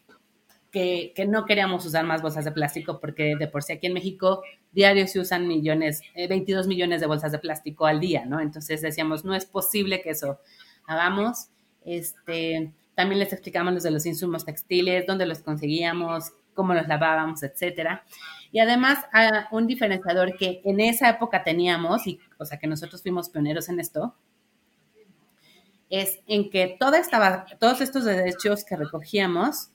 que, 0.72 1.14
no 1.28 1.46
queríamos 1.46 1.86
usar 1.86 2.06
más 2.06 2.22
bolsas 2.22 2.46
de 2.46 2.54
plástico 2.54 3.02
porque 3.02 3.36
de 3.38 3.48
por 3.48 3.64
sí 3.64 3.74
aquí 3.74 3.88
en 3.88 3.94
México 3.94 4.42
diario 4.72 5.06
se 5.08 5.20
usan 5.20 5.46
millones, 5.46 6.02
22 6.16 6.66
eh, 6.66 6.70
millones 6.70 7.02
de 7.02 7.08
bolsas 7.08 7.34
de 7.34 7.40
plástico 7.40 7.86
al 7.86 8.00
día, 8.00 8.26
¿no? 8.26 8.40
Entonces 8.40 8.82
decíamos, 8.82 9.26
no 9.26 9.36
es 9.36 9.46
posible 9.46 10.02
que 10.02 10.12
eso 10.12 10.40
hagamos. 10.88 11.50
Este, 11.84 12.72
también 12.96 13.20
les 13.20 13.34
explicamos 13.34 13.74
los 13.74 13.84
de 13.84 13.92
los 13.92 14.06
insumos 14.06 14.46
textiles, 14.46 15.06
dónde 15.06 15.26
los 15.26 15.40
conseguíamos, 15.40 16.32
cómo 16.54 16.74
los 16.74 16.88
lavábamos, 16.88 17.44
etcétera. 17.44 18.04
Y 18.52 18.60
además, 18.60 19.00
un 19.52 19.66
diferenciador 19.66 20.38
que 20.38 20.62
en 20.64 20.80
esa 20.80 21.10
época 21.10 21.44
teníamos, 21.44 22.06
y, 22.06 22.20
o 22.38 22.46
sea, 22.46 22.60
que 22.60 22.68
nosotros 22.68 23.02
fuimos 23.02 23.30
pioneros 23.30 23.68
en 23.70 23.80
esto, 23.80 24.16
es 25.90 26.20
en 26.28 26.50
que 26.50 26.76
toda 26.80 27.00
esta, 27.00 27.46
todos 27.60 27.82
estos 27.82 28.06
derechos 28.06 28.64
que 28.64 28.76
recogíamos 28.76 29.70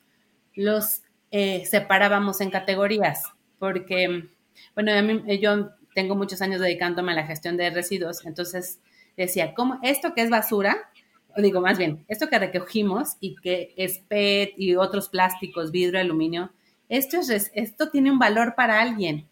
los 0.54 1.02
eh, 1.30 1.64
separábamos 1.66 2.40
en 2.40 2.50
categorías, 2.50 3.22
porque, 3.58 4.28
bueno, 4.74 4.92
a 4.92 5.02
mí, 5.02 5.38
yo 5.38 5.70
tengo 5.94 6.14
muchos 6.14 6.42
años 6.42 6.60
dedicándome 6.60 7.12
a 7.12 7.16
la 7.16 7.26
gestión 7.26 7.56
de 7.56 7.70
residuos, 7.70 8.24
entonces 8.24 8.80
decía, 9.16 9.54
¿cómo 9.54 9.78
esto 9.82 10.14
que 10.14 10.22
es 10.22 10.30
basura? 10.30 10.90
O 11.36 11.42
digo, 11.42 11.60
más 11.60 11.78
bien, 11.78 12.04
esto 12.08 12.28
que 12.28 12.38
recogimos 12.38 13.16
y 13.20 13.36
que 13.36 13.74
es 13.76 13.98
PET 13.98 14.54
y 14.56 14.76
otros 14.76 15.08
plásticos, 15.08 15.70
vidrio, 15.70 16.00
aluminio, 16.00 16.52
esto, 16.88 17.18
es, 17.18 17.50
esto 17.54 17.90
tiene 17.90 18.10
un 18.10 18.18
valor 18.18 18.54
para 18.54 18.80
alguien. 18.80 19.28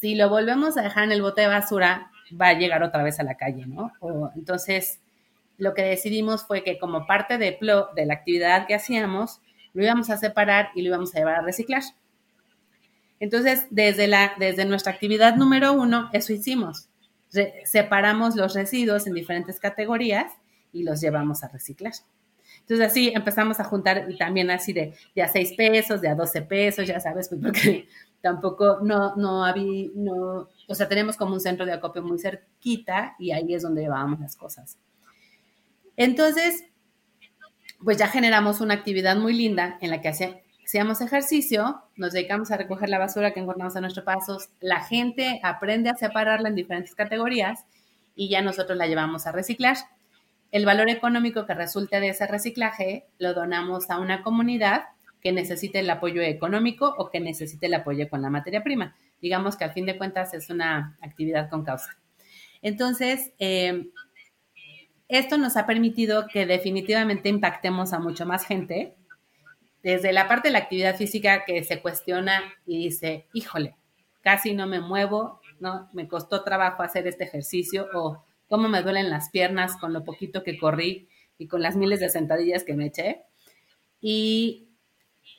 Si 0.00 0.14
lo 0.14 0.28
volvemos 0.28 0.76
a 0.76 0.82
dejar 0.82 1.04
en 1.04 1.12
el 1.12 1.22
bote 1.22 1.42
de 1.42 1.48
basura, 1.48 2.10
va 2.40 2.48
a 2.48 2.54
llegar 2.54 2.82
otra 2.82 3.02
vez 3.02 3.20
a 3.20 3.24
la 3.24 3.36
calle, 3.36 3.66
¿no? 3.66 3.92
entonces, 4.36 5.00
lo 5.58 5.74
que 5.74 5.82
decidimos 5.82 6.46
fue 6.46 6.64
que 6.64 6.78
como 6.78 7.06
parte 7.06 7.36
de, 7.36 7.58
de 7.94 8.06
la 8.06 8.14
actividad 8.14 8.66
que 8.66 8.74
hacíamos, 8.74 9.40
lo 9.74 9.82
íbamos 9.82 10.10
a 10.10 10.16
separar 10.16 10.70
y 10.74 10.82
lo 10.82 10.88
íbamos 10.88 11.14
a 11.14 11.18
llevar 11.18 11.36
a 11.36 11.42
reciclar. 11.42 11.82
Entonces, 13.20 13.66
desde, 13.70 14.08
la, 14.08 14.32
desde 14.38 14.64
nuestra 14.64 14.92
actividad 14.92 15.36
número 15.36 15.74
uno, 15.74 16.08
eso 16.12 16.32
hicimos. 16.32 16.88
separamos 17.64 18.34
los 18.34 18.54
residuos 18.54 19.06
en 19.06 19.14
diferentes 19.14 19.60
categorías 19.60 20.32
y 20.72 20.82
los 20.84 21.00
llevamos 21.00 21.44
a 21.44 21.48
reciclar. 21.48 21.92
Entonces 22.70 22.88
así 22.88 23.12
empezamos 23.12 23.58
a 23.58 23.64
juntar 23.64 24.06
y 24.08 24.16
también 24.16 24.48
así 24.48 24.72
de, 24.72 24.94
de 25.12 25.22
a 25.22 25.26
6 25.26 25.54
pesos, 25.54 26.00
de 26.00 26.08
a 26.08 26.14
12 26.14 26.42
pesos, 26.42 26.86
ya 26.86 27.00
sabes, 27.00 27.28
pues 27.28 27.40
porque 27.42 27.88
tampoco 28.20 28.78
no, 28.80 29.16
no 29.16 29.44
había, 29.44 29.88
no, 29.96 30.48
o 30.68 30.74
sea, 30.76 30.88
tenemos 30.88 31.16
como 31.16 31.34
un 31.34 31.40
centro 31.40 31.66
de 31.66 31.72
acopio 31.72 32.00
muy 32.00 32.20
cerquita 32.20 33.16
y 33.18 33.32
ahí 33.32 33.54
es 33.54 33.64
donde 33.64 33.82
llevábamos 33.82 34.20
las 34.20 34.36
cosas. 34.36 34.78
Entonces, 35.96 36.62
pues 37.82 37.98
ya 37.98 38.06
generamos 38.06 38.60
una 38.60 38.74
actividad 38.74 39.16
muy 39.16 39.34
linda 39.34 39.76
en 39.80 39.90
la 39.90 40.00
que 40.00 40.08
hacíamos 40.64 41.00
ejercicio, 41.00 41.82
nos 41.96 42.12
dedicamos 42.12 42.52
a 42.52 42.56
recoger 42.56 42.88
la 42.88 43.00
basura 43.00 43.32
que 43.34 43.40
encontramos 43.40 43.74
a 43.74 43.80
nuestros 43.80 44.06
pasos, 44.06 44.50
la 44.60 44.84
gente 44.84 45.40
aprende 45.42 45.90
a 45.90 45.96
separarla 45.96 46.50
en 46.50 46.54
diferentes 46.54 46.94
categorías 46.94 47.64
y 48.14 48.28
ya 48.28 48.42
nosotros 48.42 48.78
la 48.78 48.86
llevamos 48.86 49.26
a 49.26 49.32
reciclar. 49.32 49.76
El 50.50 50.66
valor 50.66 50.88
económico 50.88 51.46
que 51.46 51.54
resulte 51.54 52.00
de 52.00 52.08
ese 52.08 52.26
reciclaje 52.26 53.06
lo 53.18 53.34
donamos 53.34 53.90
a 53.90 53.98
una 53.98 54.22
comunidad 54.22 54.84
que 55.20 55.32
necesite 55.32 55.80
el 55.80 55.90
apoyo 55.90 56.22
económico 56.22 56.94
o 56.96 57.10
que 57.10 57.20
necesite 57.20 57.66
el 57.66 57.74
apoyo 57.74 58.08
con 58.08 58.22
la 58.22 58.30
materia 58.30 58.62
prima. 58.62 58.96
Digamos 59.20 59.56
que 59.56 59.64
al 59.64 59.72
fin 59.72 59.86
de 59.86 59.98
cuentas 59.98 60.34
es 60.34 60.50
una 60.50 60.96
actividad 61.02 61.50
con 61.50 61.64
causa. 61.64 61.98
Entonces, 62.62 63.32
eh, 63.38 63.90
esto 65.08 65.38
nos 65.38 65.56
ha 65.56 65.66
permitido 65.66 66.26
que 66.26 66.46
definitivamente 66.46 67.28
impactemos 67.28 67.92
a 67.92 67.98
mucho 67.98 68.26
más 68.26 68.46
gente, 68.46 68.94
desde 69.82 70.12
la 70.12 70.28
parte 70.28 70.48
de 70.48 70.52
la 70.52 70.58
actividad 70.58 70.96
física 70.96 71.44
que 71.44 71.64
se 71.64 71.80
cuestiona 71.80 72.42
y 72.66 72.78
dice, 72.78 73.26
híjole, 73.32 73.76
casi 74.20 74.54
no 74.54 74.66
me 74.66 74.80
muevo, 74.80 75.40
¿no? 75.58 75.88
Me 75.92 76.06
costó 76.06 76.42
trabajo 76.42 76.82
hacer 76.82 77.06
este 77.06 77.24
ejercicio 77.24 77.88
o 77.94 78.24
cómo 78.50 78.68
me 78.68 78.82
duelen 78.82 79.08
las 79.08 79.30
piernas 79.30 79.76
con 79.76 79.92
lo 79.92 80.04
poquito 80.04 80.42
que 80.42 80.58
corrí 80.58 81.08
y 81.38 81.46
con 81.46 81.62
las 81.62 81.76
miles 81.76 82.00
de 82.00 82.10
sentadillas 82.10 82.64
que 82.64 82.74
me 82.74 82.86
eché. 82.86 83.22
Y 84.00 84.68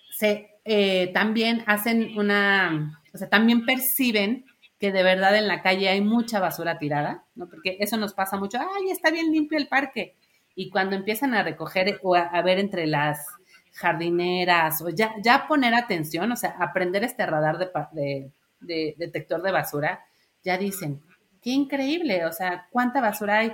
se, 0.09 0.49
eh, 0.63 1.11
también 1.13 1.63
hacen 1.67 2.17
una, 2.17 3.03
o 3.13 3.17
sea, 3.17 3.29
también 3.29 3.65
perciben 3.65 4.45
que 4.79 4.93
de 4.93 5.03
verdad 5.03 5.35
en 5.35 5.47
la 5.47 5.61
calle 5.61 5.89
hay 5.89 5.99
mucha 6.01 6.39
basura 6.39 6.79
tirada, 6.79 7.25
¿no? 7.35 7.49
Porque 7.49 7.77
eso 7.81 7.97
nos 7.97 8.13
pasa 8.13 8.37
mucho, 8.37 8.57
ay, 8.59 8.89
está 8.89 9.11
bien 9.11 9.29
limpio 9.31 9.57
el 9.57 9.67
parque. 9.67 10.15
Y 10.55 10.69
cuando 10.69 10.95
empiezan 10.95 11.33
a 11.33 11.43
recoger 11.43 11.99
o 12.03 12.15
a, 12.15 12.41
ver 12.41 12.59
entre 12.59 12.87
las 12.87 13.25
jardineras 13.73 14.81
o 14.81 14.89
ya, 14.89 15.13
ya 15.21 15.47
poner 15.47 15.73
atención, 15.75 16.31
o 16.31 16.35
sea, 16.37 16.55
aprender 16.59 17.03
este 17.03 17.25
radar 17.25 17.57
de, 17.57 18.31
de, 18.61 18.95
detector 18.97 19.41
de 19.41 19.51
basura, 19.51 20.05
ya 20.43 20.57
dicen, 20.57 21.01
qué 21.41 21.51
increíble, 21.51 22.25
o 22.25 22.31
sea, 22.31 22.67
cuánta 22.71 23.01
basura 23.01 23.39
hay. 23.39 23.53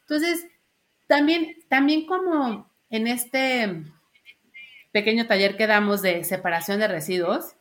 Entonces, 0.00 0.46
también, 1.06 1.56
también 1.68 2.06
como 2.06 2.70
en 2.90 3.06
este 3.06 3.82
pequeño 4.92 5.26
taller 5.26 5.56
que 5.56 5.66
damos 5.66 6.02
de 6.02 6.24
separación 6.24 6.80
de 6.80 6.88
residuos, 6.88 7.54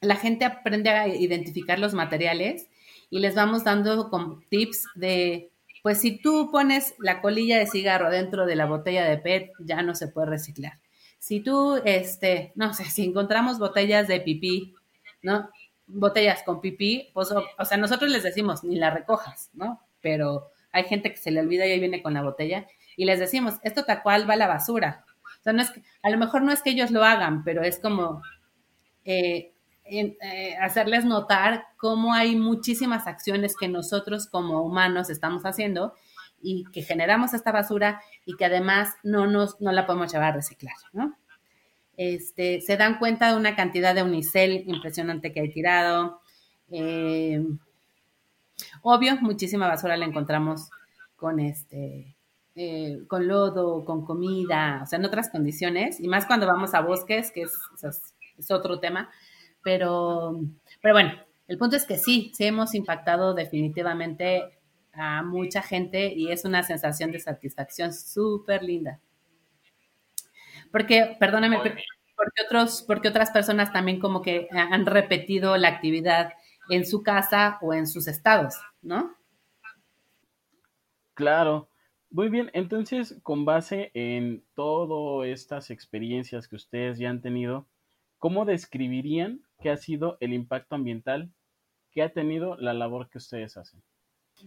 la 0.00 0.16
gente 0.16 0.44
aprende 0.44 0.90
a 0.90 1.08
identificar 1.08 1.78
los 1.78 1.94
materiales 1.94 2.68
y 3.08 3.20
les 3.20 3.34
vamos 3.34 3.64
dando 3.64 4.10
con 4.10 4.42
tips 4.48 4.86
de, 4.94 5.50
pues 5.82 6.00
si 6.00 6.18
tú 6.18 6.50
pones 6.50 6.94
la 6.98 7.20
colilla 7.20 7.58
de 7.58 7.66
cigarro 7.66 8.10
dentro 8.10 8.46
de 8.46 8.56
la 8.56 8.66
botella 8.66 9.04
de 9.04 9.18
PET, 9.18 9.52
ya 9.60 9.82
no 9.82 9.94
se 9.94 10.08
puede 10.08 10.28
reciclar. 10.28 10.80
Si 11.18 11.40
tú, 11.40 11.80
este, 11.84 12.52
no 12.56 12.74
sé, 12.74 12.84
si 12.86 13.04
encontramos 13.04 13.58
botellas 13.60 14.08
de 14.08 14.20
pipí, 14.20 14.74
¿no? 15.22 15.48
Botellas 15.86 16.42
con 16.42 16.60
pipí, 16.60 17.10
pues, 17.12 17.30
o, 17.32 17.64
sea, 17.64 17.76
nosotros 17.76 18.10
les 18.10 18.22
decimos, 18.22 18.64
ni 18.64 18.76
la 18.76 18.90
recojas, 18.90 19.50
¿no? 19.52 19.80
Pero 20.00 20.50
hay 20.72 20.84
gente 20.84 21.10
que 21.10 21.16
se 21.16 21.30
le 21.30 21.40
olvida 21.40 21.66
y 21.66 21.72
ahí 21.72 21.80
viene 21.80 22.02
con 22.02 22.14
la 22.14 22.22
botella 22.22 22.66
y 22.96 23.04
les 23.04 23.18
decimos, 23.18 23.54
esto 23.62 23.84
tal 23.84 24.02
cual 24.02 24.28
va 24.28 24.34
a 24.34 24.38
la 24.38 24.48
basura. 24.48 25.04
O 25.40 25.42
sea, 25.42 25.52
no 25.52 25.62
es 25.62 25.70
que, 25.70 25.82
a 26.02 26.10
lo 26.10 26.18
mejor 26.18 26.42
no 26.42 26.52
es 26.52 26.62
que 26.62 26.70
ellos 26.70 26.90
lo 26.90 27.04
hagan, 27.04 27.44
pero 27.44 27.62
es 27.62 27.78
como, 27.78 28.22
eh, 29.04 29.52
eh, 29.84 30.56
hacerles 30.60 31.04
notar 31.04 31.66
cómo 31.76 32.14
hay 32.14 32.36
muchísimas 32.36 33.06
acciones 33.06 33.56
que 33.56 33.68
nosotros 33.68 34.28
como 34.28 34.62
humanos 34.62 35.10
estamos 35.10 35.42
haciendo 35.42 35.94
y 36.40 36.64
que 36.72 36.82
generamos 36.82 37.34
esta 37.34 37.52
basura 37.52 38.00
y 38.24 38.36
que 38.36 38.44
además 38.44 38.94
no, 39.02 39.26
nos, 39.26 39.60
no 39.60 39.72
la 39.72 39.86
podemos 39.86 40.12
llevar 40.12 40.32
a 40.32 40.36
reciclar, 40.36 40.74
¿no? 40.92 41.16
Este, 41.96 42.60
se 42.60 42.76
dan 42.76 42.98
cuenta 42.98 43.30
de 43.30 43.36
una 43.36 43.54
cantidad 43.54 43.94
de 43.94 44.02
unicel 44.02 44.64
impresionante 44.66 45.32
que 45.32 45.40
hay 45.40 45.52
tirado. 45.52 46.20
Eh, 46.70 47.44
obvio, 48.82 49.16
muchísima 49.20 49.68
basura 49.68 49.96
la 49.96 50.06
encontramos 50.06 50.70
con 51.16 51.38
este, 51.38 52.16
eh, 52.54 53.04
con 53.08 53.28
lodo, 53.28 53.84
con 53.84 54.04
comida, 54.04 54.80
o 54.82 54.86
sea, 54.86 54.98
en 54.98 55.04
otras 55.04 55.30
condiciones, 55.30 56.00
y 56.00 56.08
más 56.08 56.26
cuando 56.26 56.46
vamos 56.46 56.74
a 56.74 56.80
bosques, 56.80 57.30
que 57.30 57.42
es, 57.42 57.52
es 58.38 58.50
otro 58.50 58.80
tema, 58.80 59.10
pero, 59.62 60.40
pero 60.80 60.94
bueno, 60.94 61.12
el 61.48 61.58
punto 61.58 61.76
es 61.76 61.84
que 61.84 61.98
sí, 61.98 62.32
sí 62.34 62.44
hemos 62.44 62.74
impactado 62.74 63.34
definitivamente 63.34 64.58
a 64.92 65.22
mucha 65.22 65.62
gente 65.62 66.12
y 66.12 66.30
es 66.30 66.44
una 66.44 66.62
sensación 66.62 67.12
de 67.12 67.20
satisfacción 67.20 67.92
súper 67.92 68.62
linda. 68.62 69.00
Porque, 70.72 71.16
perdóname, 71.20 71.58
porque, 71.58 72.42
otros, 72.46 72.82
porque 72.86 73.08
otras 73.08 73.30
personas 73.30 73.72
también 73.72 74.00
como 74.00 74.22
que 74.22 74.48
han 74.50 74.86
repetido 74.86 75.56
la 75.56 75.68
actividad 75.68 76.32
en 76.70 76.86
su 76.86 77.02
casa 77.02 77.58
o 77.60 77.74
en 77.74 77.86
sus 77.86 78.08
estados, 78.08 78.54
¿no? 78.80 79.14
Claro. 81.14 81.68
Muy 82.10 82.28
bien, 82.28 82.50
entonces 82.52 83.18
con 83.22 83.46
base 83.46 83.90
en 83.94 84.44
todas 84.54 85.28
estas 85.28 85.70
experiencias 85.70 86.46
que 86.46 86.56
ustedes 86.56 86.98
ya 86.98 87.08
han 87.08 87.22
tenido, 87.22 87.66
¿cómo 88.18 88.44
describirían 88.44 89.40
qué 89.60 89.70
ha 89.70 89.78
sido 89.78 90.18
el 90.20 90.34
impacto 90.34 90.74
ambiental 90.74 91.30
que 91.90 92.02
ha 92.02 92.12
tenido 92.12 92.56
la 92.56 92.74
labor 92.74 93.08
que 93.08 93.16
ustedes 93.16 93.56
hacen? 93.56 93.82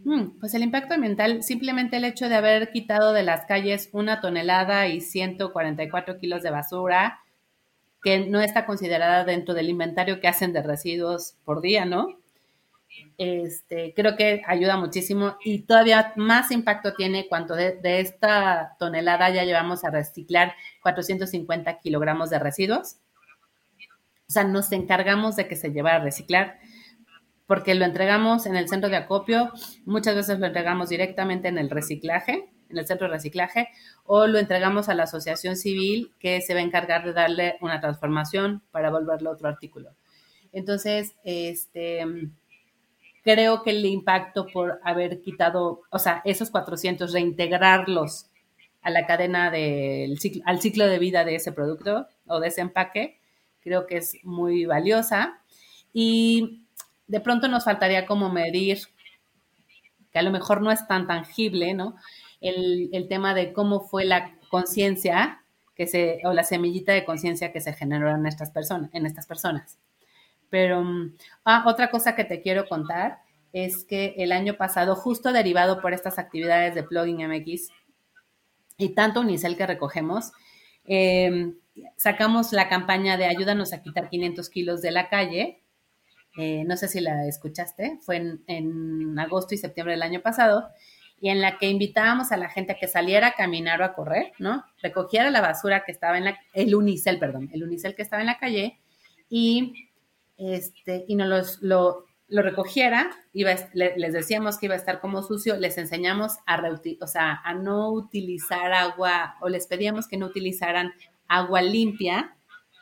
Mm, 0.04 0.40
pues 0.40 0.54
el 0.54 0.64
impacto 0.64 0.94
ambiental, 0.94 1.44
simplemente 1.44 1.98
el 1.98 2.06
hecho 2.06 2.30
de 2.30 2.36
haber 2.36 2.72
quitado 2.72 3.14
de 3.14 3.24
las 3.24 3.46
calles 3.46 3.90
una 3.92 4.22
tonelada 4.22 4.88
y 4.88 5.02
144 5.02 6.18
kilos 6.18 6.44
de 6.44 6.52
basura, 6.52 7.20
que 8.04 8.20
no 8.28 8.42
está 8.42 8.66
considerada 8.66 9.24
dentro 9.24 9.54
del 9.56 9.70
inventario 9.70 10.20
que 10.20 10.28
hacen 10.28 10.54
de 10.54 10.62
residuos 10.62 11.36
por 11.44 11.62
día, 11.62 11.86
¿no? 11.86 12.20
Este, 13.18 13.94
creo 13.96 14.16
que 14.16 14.42
ayuda 14.46 14.78
muchísimo 14.78 15.38
y 15.44 15.64
todavía 15.64 16.14
más 16.16 16.52
impacto 16.52 16.94
tiene 16.94 17.28
cuando 17.28 17.56
de, 17.56 17.74
de 17.74 18.00
esta 18.00 18.75
tonelada 18.80 19.30
ya 19.32 19.44
llevamos 19.44 19.84
a 19.84 19.90
reciclar 19.90 20.54
450 20.82 21.80
kilogramos 21.80 22.30
de 22.30 22.40
residuos 22.40 22.98
o 24.28 24.32
sea, 24.32 24.44
nos 24.44 24.72
encargamos 24.72 25.36
de 25.36 25.48
que 25.48 25.56
se 25.56 25.72
llevara 25.72 25.98
a 25.98 26.04
reciclar 26.04 26.58
porque 27.48 27.75
lo 27.75 27.86
entregamos 27.86 28.46
en 28.46 28.56
el 28.56 28.68
centro 28.68 28.90
de 28.90 28.98
acopio, 28.98 29.52
muchas 29.86 30.16
veces 30.16 30.40
lo 30.40 30.48
entregamos 30.48 30.90
directamente 30.90 31.48
en 31.48 31.58
el 31.58 31.70
reciclaje, 31.70 32.50
en 32.70 32.78
el 32.78 32.88
centro 32.88 33.08
de 33.08 33.14
reciclaje, 33.14 33.70
o 34.04 34.25
lo 34.28 34.40
entregamos 34.40 34.90
a 34.90 34.96
la 34.96 35.04
asociación 35.04 35.56
civil 35.56 36.12
que 36.20 36.42
se 36.42 36.54
va 36.54 36.60
a 36.60 36.64
encargar 36.64 37.06
de 37.06 37.14
darle 37.14 37.58
una 37.62 37.80
transformación 37.80 38.64
para 38.72 38.90
volverlo 38.90 39.32
otro 39.32 39.48
artículo. 39.48 39.92
Entonces, 40.52 41.16
este, 41.24 42.04
creo 43.24 43.62
que 43.62 43.72
el 43.72 43.86
impacto 43.86 44.48
por 44.48 44.80
haber 44.84 45.22
quitado, 45.22 45.82
o 45.92 46.00
sea, 46.00 46.22
esos 46.25 46.50
400, 46.50 47.12
reintegrarlos 47.12 48.28
a 48.82 48.90
la 48.90 49.06
cadena 49.06 49.52
del 49.52 50.20
ciclo, 50.20 50.44
al 50.46 50.62
ciclo 50.62 50.88
de 50.88 51.00
vida 51.00 51.25
de 51.25 51.36
ese 51.36 51.52
producto 51.52 52.08
o 52.28 52.40
de 52.40 52.48
ese 52.48 52.62
empaque, 52.62 53.20
creo 53.62 53.88
que 53.88 53.98
es 53.98 54.18
muy 54.24 54.66
valiosa. 54.66 55.42
Y 55.92 56.64
de 57.08 57.20
pronto 57.20 57.48
nos 57.48 57.66
faltaría 57.66 58.06
como 58.06 58.30
medir, 58.30 58.80
que 60.12 60.20
a 60.20 60.24
lo 60.24 60.32
mejor 60.32 60.62
no 60.62 60.72
es 60.72 60.88
tan 60.88 61.08
tangible, 61.08 61.74
¿no? 61.74 61.96
El, 62.42 63.08
tema 63.10 63.34
de 63.34 63.54
cómo 63.54 63.82
fue 63.82 64.06
la 64.06 64.38
conciencia 64.50 65.44
que 65.76 65.88
se, 65.88 66.22
o 66.24 66.34
la 66.34 66.44
semillita 66.44 66.94
de 66.94 67.06
conciencia 67.06 67.52
que 67.52 67.62
se 67.62 67.74
generó 67.74 68.10
en 68.10 68.26
estas 68.26 68.52
personas, 68.52 68.90
en 68.94 69.06
estas 69.06 69.26
personas. 69.26 69.80
Pero 70.50 70.84
mm, 70.84 71.16
ah, 71.46 71.64
otra 71.66 71.90
cosa 71.90 72.16
que 72.16 72.24
te 72.24 72.42
quiero 72.42 72.68
contar 72.68 73.20
es 73.52 73.84
que 73.84 74.16
el 74.18 74.32
año 74.32 74.58
pasado, 74.58 74.96
justo 74.96 75.32
derivado 75.32 75.82
por 75.82 75.94
estas 75.94 76.20
actividades 76.20 76.76
de 76.76 76.84
Plugin 76.84 77.28
MX 77.28 77.70
y 78.78 78.90
tanto 78.90 79.22
Unicel 79.22 79.58
que 79.58 79.66
recogemos, 79.66 80.34
eh, 80.86 81.54
sacamos 81.98 82.54
la 82.54 82.70
campaña 82.70 83.18
de 83.18 83.26
ayúdanos 83.26 83.74
a 83.74 83.82
quitar 83.82 84.10
500 84.10 84.50
kilos 84.50 84.82
de 84.82 84.92
la 84.92 85.10
calle. 85.10 85.64
Eh, 86.38 86.63
no 86.65 86.75
sé 86.75 86.88
si 86.88 87.00
la 87.00 87.27
escuchaste, 87.27 88.00
fue 88.01 88.39
en, 88.48 89.18
agosto 89.20 89.56
y 89.56 89.58
septiembre 89.58 89.94
del 89.94 90.04
año 90.04 90.22
pasado, 90.22 90.68
y 91.20 91.30
en 91.30 91.42
la 91.42 91.58
que 91.58 91.70
invitábamos 91.70 92.32
a 92.32 92.38
la 92.38 92.50
gente 92.50 92.74
a 92.74 92.77
que 92.77 92.88
saliera 92.88 93.27
a 93.27 93.34
caminar 93.34 93.82
o 93.82 93.86
a 93.86 93.94
correr, 93.94 94.34
¿no? 94.38 94.65
Recogiera 94.82 95.32
la 95.32 95.42
basura 95.42 95.86
que 95.86 95.92
estaba 95.92 96.18
en 96.18 96.25
la, 96.25 96.38
el 96.54 96.75
unicel, 96.75 97.20
perdón, 97.20 97.50
el 97.54 97.63
unicel 97.63 97.96
que 97.96 98.01
estaba 98.01 98.22
en 98.22 98.27
la 98.27 98.38
calle, 98.38 98.80
y, 99.30 99.89
este, 100.38 101.06
y 101.08 101.15
nos 101.15 101.62
lo, 101.62 102.06
lo 102.27 102.42
recogiera, 102.42 103.12
iba, 103.34 103.56
les 103.74 104.13
decíamos 104.13 104.58
que 104.58 104.65
iba 104.65 104.75
a 104.75 104.80
estar 104.80 105.00
como 105.00 105.24
sucio, 105.24 105.56
les 105.56 105.77
enseñamos 105.77 106.38
a, 106.46 106.62
o 107.01 107.08
sea, 107.08 107.42
a 107.44 107.54
no 107.54 107.92
utilizar 107.92 108.74
agua, 108.74 109.36
o 109.42 109.48
les 109.48 109.68
pedíamos 109.68 110.08
que 110.08 110.18
no 110.18 110.25
utilizaran 110.25 110.92
agua 111.27 111.62
limpia 111.62 112.35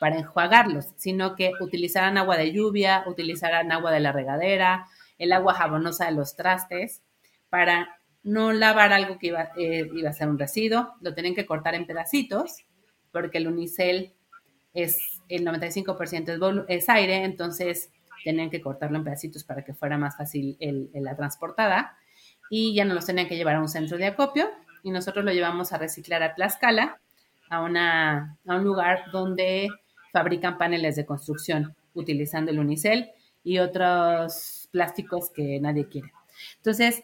para 0.03 0.17
enjuagarlos, 0.17 0.88
sino 0.98 1.33
que 1.33 1.53
utilizaran 1.62 2.17
agua 2.17 2.36
de 2.36 2.51
lluvia, 2.51 3.05
utilizaran 3.07 3.72
agua 3.72 3.89
de 3.89 4.01
la 4.01 4.12
regadera, 4.12 4.86
el 5.17 5.31
agua 5.31 5.53
jabonosa 5.53 6.07
de 6.07 6.12
los 6.12 6.36
trastes, 6.36 7.01
para 7.50 7.95
no 8.22 8.51
lavar 8.51 8.91
algo 8.91 9.17
que 9.17 9.27
iba, 9.27 9.51
eh, 9.55 9.89
iba 9.95 10.10
a 10.10 10.12
ser 10.12 10.27
un 10.27 10.38
residuo, 10.38 10.93
lo 11.00 11.13
tienen 11.13 11.33
que 11.33 11.45
cortar 11.45 11.74
en 11.75 11.88
pedacitos, 11.88 12.65
porque 13.13 13.38
el 13.38 13.48
unicel 13.48 14.12
es 14.74 15.22
el 15.29 15.45
95% 15.45 16.65
es, 16.67 16.89
aire, 16.89 17.24
entonces 17.24 17.89
tenían 18.25 18.50
que 18.50 18.60
cortarlo 18.60 18.98
en 18.98 19.05
pedacitos 19.05 19.45
para 19.45 19.63
que 19.63 19.74
fuera 19.74 19.98
más 19.98 20.17
fácil 20.17 20.57
la 20.60 21.15
transportada. 21.15 21.95
Y 22.50 22.75
ya 22.75 22.83
no 22.83 22.93
los 22.93 23.05
tenían 23.05 23.29
que 23.29 23.38
llevar 23.38 23.55
a 23.55 23.62
un 23.62 23.69
centro 23.69 23.98
de 23.98 24.07
acopio 24.07 24.50
y 24.83 24.91
nosotros 24.91 25.24
lo 25.24 25.31
llevamos 25.31 25.72
a 25.72 25.77
reciclar 25.77 26.24
a 26.24 26.36
Tlaxcala, 26.36 27.00
a, 27.50 27.62
una, 27.62 28.38
a 28.45 28.55
un 28.57 28.65
lugar 28.65 29.05
donde 29.13 29.69
fabrican 30.13 30.58
paneles 30.58 30.96
de 30.96 31.05
construcción 31.05 31.75
utilizando 31.93 32.51
el 32.51 32.60
unicel 32.60 33.10
y 33.43 33.58
otros 33.58 34.70
plásticos 34.72 35.32
que 35.32 35.60
nadie 35.60 35.89
quiere. 35.89 36.13
Entonces, 36.58 37.03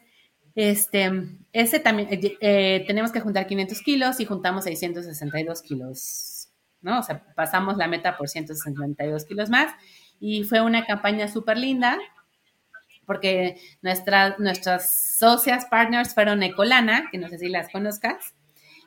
este, 0.56 1.12
ese 1.52 1.80
también, 1.80 2.08
eh, 2.12 2.38
eh, 2.40 2.84
tenemos 2.88 3.12
que 3.12 3.20
juntar 3.20 3.48
500 3.48 3.82
kilos 3.82 4.20
y 4.20 4.26
juntamos 4.26 4.64
662 4.64 5.62
kilos, 5.62 6.50
¿no? 6.82 7.00
O 7.00 7.04
sea, 7.04 7.26
pasamos 7.36 7.78
la 7.78 7.88
meta 7.88 8.16
por 8.18 8.30
162 8.30 9.26
kilos 9.26 9.50
más 9.50 9.74
y 10.20 10.44
fue 10.44 10.62
una 10.62 10.86
campaña 10.86 11.28
súper 11.28 11.58
linda 11.58 11.98
porque 13.06 13.56
nuestra, 13.82 14.36
nuestras 14.38 15.18
socias, 15.18 15.66
partners 15.66 16.14
fueron 16.14 16.44
Ecolana, 16.44 17.10
que 17.12 17.18
no 17.18 17.28
sé 17.28 17.40
si 17.40 17.50
las 17.50 17.70
conozcas, 17.72 18.36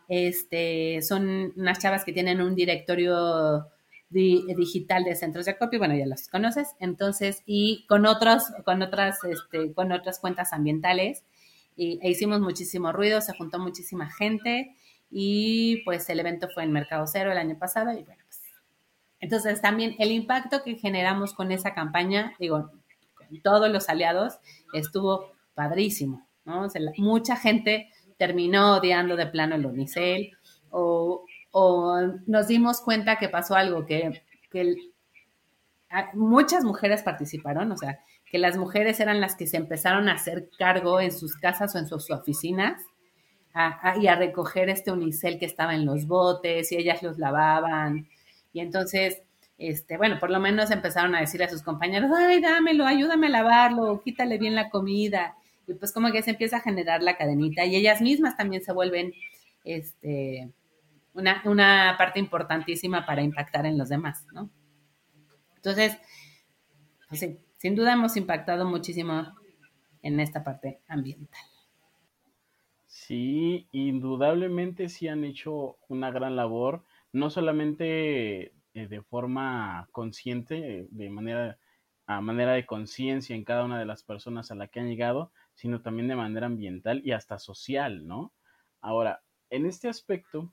este, 0.06 1.02
son 1.02 1.52
unas 1.56 1.80
chavas 1.80 2.04
que 2.04 2.12
tienen 2.12 2.40
un 2.40 2.54
directorio 2.54 3.66
digital 4.12 5.04
de 5.04 5.16
centros 5.16 5.46
de 5.46 5.52
acopio, 5.52 5.78
bueno, 5.78 5.94
ya 5.94 6.06
las 6.06 6.28
conoces, 6.28 6.68
entonces, 6.78 7.42
y 7.46 7.86
con 7.88 8.06
otros, 8.06 8.44
con 8.64 8.82
otras, 8.82 9.18
este, 9.24 9.72
con 9.72 9.92
otras 9.92 10.18
cuentas 10.18 10.52
ambientales, 10.52 11.24
y, 11.76 11.98
e 12.02 12.10
hicimos 12.10 12.40
muchísimo 12.40 12.92
ruido, 12.92 13.20
se 13.20 13.34
juntó 13.34 13.58
muchísima 13.58 14.10
gente, 14.10 14.76
y 15.10 15.82
pues 15.84 16.08
el 16.10 16.20
evento 16.20 16.48
fue 16.52 16.64
en 16.64 16.72
Mercado 16.72 17.06
Cero 17.06 17.32
el 17.32 17.38
año 17.38 17.58
pasado, 17.58 17.92
y 17.92 18.02
bueno, 18.02 18.22
pues, 18.26 18.40
entonces 19.20 19.60
también 19.60 19.94
el 19.98 20.12
impacto 20.12 20.62
que 20.62 20.76
generamos 20.76 21.32
con 21.32 21.52
esa 21.52 21.74
campaña, 21.74 22.34
digo, 22.38 22.70
con 23.14 23.40
todos 23.42 23.70
los 23.70 23.88
aliados, 23.88 24.38
estuvo 24.72 25.32
padrísimo, 25.54 26.26
¿no? 26.44 26.66
mucha 26.98 27.36
gente 27.36 27.88
terminó 28.18 28.76
odiando 28.76 29.16
de 29.16 29.26
plano 29.26 29.54
el 29.54 29.66
unicel, 29.66 30.32
o, 30.70 31.24
o 31.52 32.00
nos 32.26 32.48
dimos 32.48 32.80
cuenta 32.80 33.16
que 33.16 33.28
pasó 33.28 33.54
algo, 33.54 33.86
que, 33.86 34.22
muchas 36.14 36.64
mujeres 36.64 37.02
participaron, 37.02 37.70
o 37.70 37.76
sea, 37.76 38.00
que 38.30 38.38
las 38.38 38.56
mujeres 38.56 38.98
eran 38.98 39.20
las 39.20 39.36
que 39.36 39.46
se 39.46 39.58
empezaron 39.58 40.08
a 40.08 40.14
hacer 40.14 40.48
cargo 40.58 41.00
en 41.00 41.12
sus 41.12 41.36
casas 41.36 41.74
o 41.74 41.78
en 41.78 41.86
sus 41.86 42.10
oficinas 42.10 42.82
y 44.00 44.06
a 44.06 44.16
recoger 44.16 44.70
este 44.70 44.90
unicel 44.90 45.38
que 45.38 45.44
estaba 45.44 45.74
en 45.74 45.84
los 45.84 46.06
botes 46.06 46.72
y 46.72 46.76
ellas 46.76 47.02
los 47.02 47.18
lavaban. 47.18 48.08
Y 48.54 48.60
entonces, 48.60 49.22
este, 49.58 49.98
bueno, 49.98 50.18
por 50.18 50.30
lo 50.30 50.40
menos 50.40 50.70
empezaron 50.70 51.14
a 51.14 51.20
decirle 51.20 51.44
a 51.44 51.50
sus 51.50 51.62
compañeros, 51.62 52.10
ay, 52.16 52.40
dámelo, 52.40 52.86
ayúdame 52.86 53.26
a 53.26 53.30
lavarlo, 53.30 54.00
quítale 54.02 54.38
bien 54.38 54.54
la 54.54 54.70
comida. 54.70 55.36
Y 55.66 55.74
pues 55.74 55.92
como 55.92 56.10
que 56.10 56.22
se 56.22 56.30
empieza 56.30 56.56
a 56.56 56.60
generar 56.60 57.02
la 57.02 57.18
cadenita 57.18 57.66
y 57.66 57.76
ellas 57.76 58.00
mismas 58.00 58.38
también 58.38 58.62
se 58.62 58.72
vuelven, 58.72 59.12
este, 59.64 60.50
una, 61.14 61.94
parte 61.98 62.18
importantísima 62.18 63.04
para 63.06 63.22
impactar 63.22 63.66
en 63.66 63.78
los 63.78 63.88
demás, 63.88 64.26
¿no? 64.32 64.50
Entonces, 65.56 65.98
pues 67.08 67.20
sí, 67.20 67.38
sin 67.56 67.74
duda 67.74 67.92
hemos 67.92 68.16
impactado 68.16 68.64
muchísimo 68.64 69.34
en 70.02 70.20
esta 70.20 70.42
parte 70.42 70.80
ambiental. 70.88 71.42
Sí, 72.86 73.66
indudablemente 73.72 74.88
sí 74.88 75.08
han 75.08 75.24
hecho 75.24 75.78
una 75.88 76.10
gran 76.10 76.36
labor, 76.36 76.84
no 77.12 77.30
solamente 77.30 78.52
eh, 78.74 78.86
de 78.88 79.02
forma 79.02 79.88
consciente, 79.92 80.88
de 80.90 81.10
manera 81.10 81.58
a 82.06 82.20
manera 82.20 82.52
de 82.52 82.66
conciencia 82.66 83.34
en 83.36 83.44
cada 83.44 83.64
una 83.64 83.78
de 83.78 83.86
las 83.86 84.02
personas 84.02 84.50
a 84.50 84.54
la 84.54 84.68
que 84.68 84.80
han 84.80 84.88
llegado, 84.88 85.32
sino 85.54 85.82
también 85.82 86.08
de 86.08 86.16
manera 86.16 86.46
ambiental 86.46 87.00
y 87.04 87.12
hasta 87.12 87.38
social, 87.38 88.06
¿no? 88.06 88.32
Ahora, 88.80 89.22
en 89.50 89.66
este 89.66 89.88
aspecto, 89.88 90.52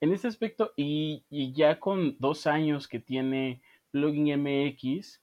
en 0.00 0.12
este 0.12 0.28
aspecto, 0.28 0.72
y, 0.76 1.24
ya 1.54 1.80
con 1.80 2.16
dos 2.18 2.46
años 2.46 2.88
que 2.88 2.98
tiene 2.98 3.60
Plugin 3.90 4.42
MX, 4.42 5.20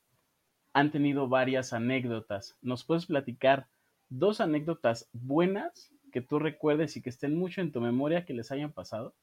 han 0.74 0.92
tenido 0.92 1.28
varias 1.28 1.74
anécdotas. 1.74 2.58
¿Nos 2.62 2.84
puedes 2.84 3.06
platicar 3.06 3.68
dos 4.10 4.42
anécdotas 4.42 5.10
buenas 5.14 5.92
que 6.12 6.22
tú 6.22 6.40
recuerdes 6.40 6.98
y 6.98 7.02
que 7.02 7.10
estén 7.10 7.38
mucho 7.38 7.62
en 7.62 7.72
tu 7.72 7.82
memoria 7.82 8.26
que 8.26 8.34
les 8.34 8.52
hayan 8.52 8.72
pasado? 8.72 9.14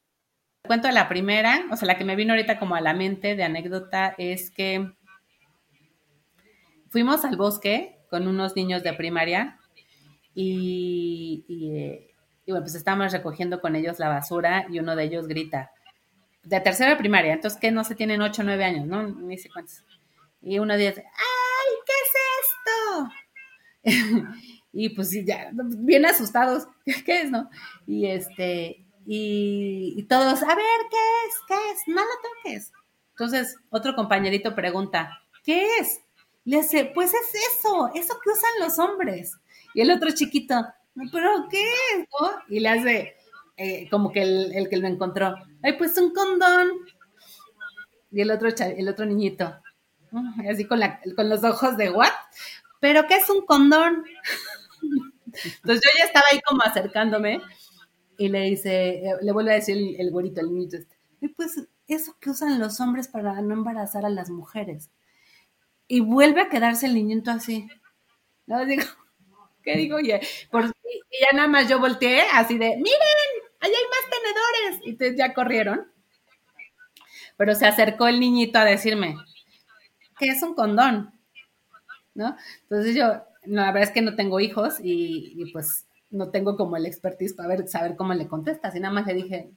Cuento 0.66 0.90
la 0.90 1.09
primera, 1.09 1.66
o 1.72 1.77
sea, 1.77 1.87
la 1.87 1.96
que 1.96 2.05
me 2.05 2.16
vino 2.16 2.33
ahorita 2.33 2.59
como 2.59 2.75
a 2.75 2.81
la 2.81 2.94
mente 2.94 3.35
de 3.35 3.42
anécdota 3.42 4.14
es 4.18 4.51
que 4.51 4.92
fuimos 6.90 7.25
al 7.25 7.37
bosque 7.37 7.98
con 8.11 8.29
unos 8.29 8.55
niños 8.57 8.83
de 8.83 8.92
primaria 8.92 9.59
y, 10.35 11.44
eh, 11.48 12.10
y 12.51 12.53
bueno, 12.53 12.65
pues 12.65 12.75
estábamos 12.75 13.13
recogiendo 13.13 13.61
con 13.61 13.77
ellos 13.77 14.01
la 14.01 14.09
basura 14.09 14.67
y 14.69 14.81
uno 14.81 14.97
de 14.97 15.05
ellos 15.05 15.29
grita, 15.29 15.71
de 16.43 16.61
tercera 16.61 16.99
primaria, 16.99 17.35
entonces 17.35 17.61
que 17.61 17.71
no 17.71 17.85
se 17.85 17.95
tienen 17.95 18.23
ocho 18.23 18.43
o 18.43 18.45
nueve 18.45 18.65
años, 18.65 18.89
¿no? 18.89 19.05
Ni 19.05 19.39
sé 19.39 19.49
cuántos. 19.51 19.85
Y 20.43 20.59
uno 20.59 20.77
dice, 20.77 21.05
¡ay, 21.07 21.75
qué 21.87 21.93
es 23.85 23.95
esto! 23.95 24.29
y 24.73 24.89
pues 24.89 25.13
ya, 25.25 25.51
bien 25.53 26.05
asustados, 26.07 26.67
¿qué 27.07 27.23
es, 27.23 27.31
no? 27.31 27.49
Y 27.87 28.07
este, 28.07 28.85
y, 29.07 30.03
todos, 30.09 30.43
a 30.43 30.55
ver, 30.57 30.81
¿qué 30.91 30.97
es? 30.97 31.35
¿Qué 31.47 31.55
es? 31.55 31.83
No 31.87 32.03
lo 32.03 32.11
toques. 32.43 32.73
Entonces, 33.11 33.59
otro 33.71 33.95
compañerito 33.95 34.57
pregunta, 34.57 35.23
¿qué 35.45 35.77
es? 35.79 36.01
Le 36.45 36.63
dice, 36.63 36.91
pues 36.93 37.15
es 37.15 37.33
eso, 37.33 37.93
eso 37.95 38.19
que 38.25 38.31
usan 38.31 38.51
los 38.59 38.77
hombres. 38.81 39.37
Y 39.73 39.83
el 39.83 39.93
otro 39.93 40.11
chiquito, 40.11 40.67
¿pero 41.13 41.49
qué? 41.51 41.65
Y 42.49 42.61
le 42.61 42.69
hace 42.69 43.15
eh, 43.57 43.89
como 43.91 44.11
que 44.13 44.23
el, 44.23 44.69
que 44.69 44.77
lo 44.77 44.89
encontró, 44.89 45.35
ay, 45.63 45.75
pues 45.75 45.97
un 45.99 46.13
condón. 46.13 46.71
Y 48.11 48.21
el 48.21 48.31
otro, 48.31 48.49
el 48.49 48.89
otro 48.89 49.07
niñito, 49.07 49.55
así 50.49 50.65
con, 50.65 50.81
la, 50.81 51.01
con 51.15 51.29
los 51.29 51.45
ojos 51.45 51.77
de, 51.77 51.91
¿what? 51.91 52.09
¿Pero 52.81 53.07
qué 53.07 53.17
es 53.17 53.31
un 53.31 53.47
condón? 53.47 54.05
Entonces 55.33 55.83
yo 55.85 55.99
ya 55.99 56.05
estaba 56.05 56.27
ahí 56.33 56.41
como 56.41 56.63
acercándome 56.63 57.41
y 58.19 58.29
le 58.29 58.41
dice, 58.43 59.07
eh, 59.07 59.17
le 59.23 59.33
vuelve 59.33 59.53
a 59.53 59.55
decir 59.55 59.77
el, 59.77 60.01
el 60.01 60.11
güerito, 60.11 60.41
el 60.41 60.53
niñito 60.53 60.77
este, 60.77 60.97
pues 61.37 61.57
eso 61.87 62.17
que 62.21 62.31
usan 62.31 62.59
los 62.59 62.81
hombres 62.81 63.09
para 63.09 63.41
no 63.43 63.55
embarazar 63.55 64.05
a 64.05 64.11
las 64.11 64.31
mujeres. 64.31 64.91
Y 65.89 66.01
vuelve 66.01 66.43
a 66.43 66.49
quedarse 66.49 66.87
el 66.87 66.95
niñito 66.95 67.31
así. 67.31 67.69
¿No? 68.47 68.65
Digo, 68.65 68.85
¿qué 69.62 69.77
digo? 69.77 70.01
Y, 70.01 70.09
ya 70.09 70.18
nada 71.35 71.49
más 71.49 71.68
yo 71.68 71.79
volteé 71.79 72.23
así 72.33 72.59
de, 72.59 72.77
miren, 72.77 73.18
allá 73.61 73.75
hay 73.77 73.85
más 73.90 74.11
tenedores. 74.11 74.87
Y 74.87 74.90
entonces 74.90 75.16
ya 75.16 75.35
corrieron. 75.35 75.90
Pero 77.37 77.55
se 77.55 77.66
acercó 77.66 78.07
el 78.07 78.20
niñito 78.20 78.59
a 78.59 78.64
decirme, 78.64 79.16
¿qué 80.18 80.27
es 80.27 80.42
un 80.42 80.55
condón? 80.55 81.12
¿No? 82.14 82.37
Entonces 82.62 82.94
yo, 82.94 83.23
la 83.44 83.66
verdad 83.66 83.85
es 83.85 83.90
que 83.90 84.03
no 84.03 84.14
tengo 84.14 84.40
hijos 84.40 84.77
y, 84.83 85.51
pues 85.53 85.87
no 86.11 86.31
tengo 86.31 86.57
como 86.57 86.77
el 86.77 86.87
expertise 86.87 87.35
para 87.35 87.49
ver, 87.49 87.68
saber 87.68 87.96
cómo 87.96 88.14
le 88.14 88.29
contestas. 88.29 88.75
Y 88.75 88.81
nada 88.81 88.92
más 88.92 89.07
le 89.07 89.14
dije, 89.14 89.51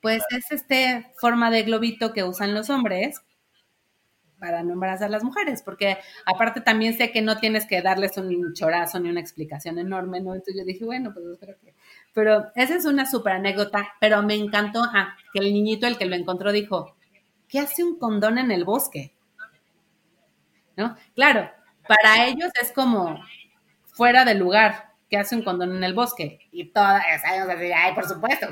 pues 0.00 0.22
es 0.30 0.50
este 0.50 1.12
forma 1.18 1.50
de 1.50 1.62
globito 1.62 2.12
que 2.12 2.24
usan 2.24 2.54
los 2.54 2.70
hombres 2.70 3.20
para 4.42 4.64
no 4.64 4.72
embarazar 4.72 5.06
a 5.06 5.10
las 5.12 5.22
mujeres, 5.22 5.62
porque 5.62 5.98
aparte 6.26 6.60
también 6.60 6.98
sé 6.98 7.12
que 7.12 7.22
no 7.22 7.38
tienes 7.38 7.64
que 7.64 7.80
darles 7.80 8.16
un 8.16 8.52
chorazo 8.54 8.98
ni 8.98 9.08
una 9.08 9.20
explicación 9.20 9.78
enorme, 9.78 10.20
¿no? 10.20 10.34
Entonces 10.34 10.56
yo 10.58 10.64
dije, 10.64 10.84
bueno, 10.84 11.14
pues 11.14 11.24
espero 11.26 11.54
que... 11.60 11.76
Pero 12.12 12.50
esa 12.56 12.74
es 12.74 12.84
una 12.84 13.08
súper 13.08 13.34
anécdota, 13.34 13.94
pero 14.00 14.20
me 14.24 14.34
encantó 14.34 14.82
ah, 14.82 15.16
que 15.32 15.38
el 15.38 15.52
niñito, 15.52 15.86
el 15.86 15.96
que 15.96 16.06
lo 16.06 16.16
encontró, 16.16 16.50
dijo, 16.50 16.96
¿qué 17.46 17.60
hace 17.60 17.84
un 17.84 18.00
condón 18.00 18.36
en 18.36 18.50
el 18.50 18.64
bosque? 18.64 19.14
¿No? 20.76 20.96
Claro, 21.14 21.48
para 21.86 22.26
ellos 22.26 22.50
es 22.60 22.72
como 22.72 23.22
fuera 23.92 24.24
de 24.24 24.34
lugar, 24.34 24.90
¿qué 25.08 25.18
hace 25.18 25.36
un 25.36 25.44
condón 25.44 25.76
en 25.76 25.84
el 25.84 25.94
bosque? 25.94 26.40
Y 26.50 26.64
todas, 26.64 27.04
ay, 27.24 27.94
por 27.94 28.08
supuesto, 28.08 28.48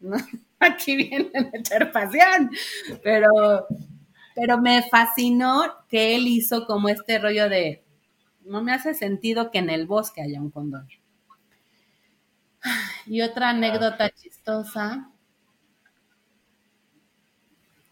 aquí 0.58 0.96
viene 0.96 1.30
a 1.36 1.56
echar 1.56 1.92
pasión, 1.92 2.50
pero 3.04 3.68
pero 4.34 4.60
me 4.60 4.82
fascinó 4.82 5.62
que 5.88 6.16
él 6.16 6.26
hizo 6.26 6.66
como 6.66 6.88
este 6.88 7.18
rollo 7.18 7.48
de, 7.48 7.84
no 8.44 8.62
me 8.62 8.72
hace 8.72 8.94
sentido 8.94 9.50
que 9.50 9.58
en 9.58 9.70
el 9.70 9.86
bosque 9.86 10.22
haya 10.22 10.40
un 10.40 10.50
condón. 10.50 10.88
Y 13.06 13.20
otra 13.20 13.50
anécdota 13.50 14.10
chistosa. 14.10 15.10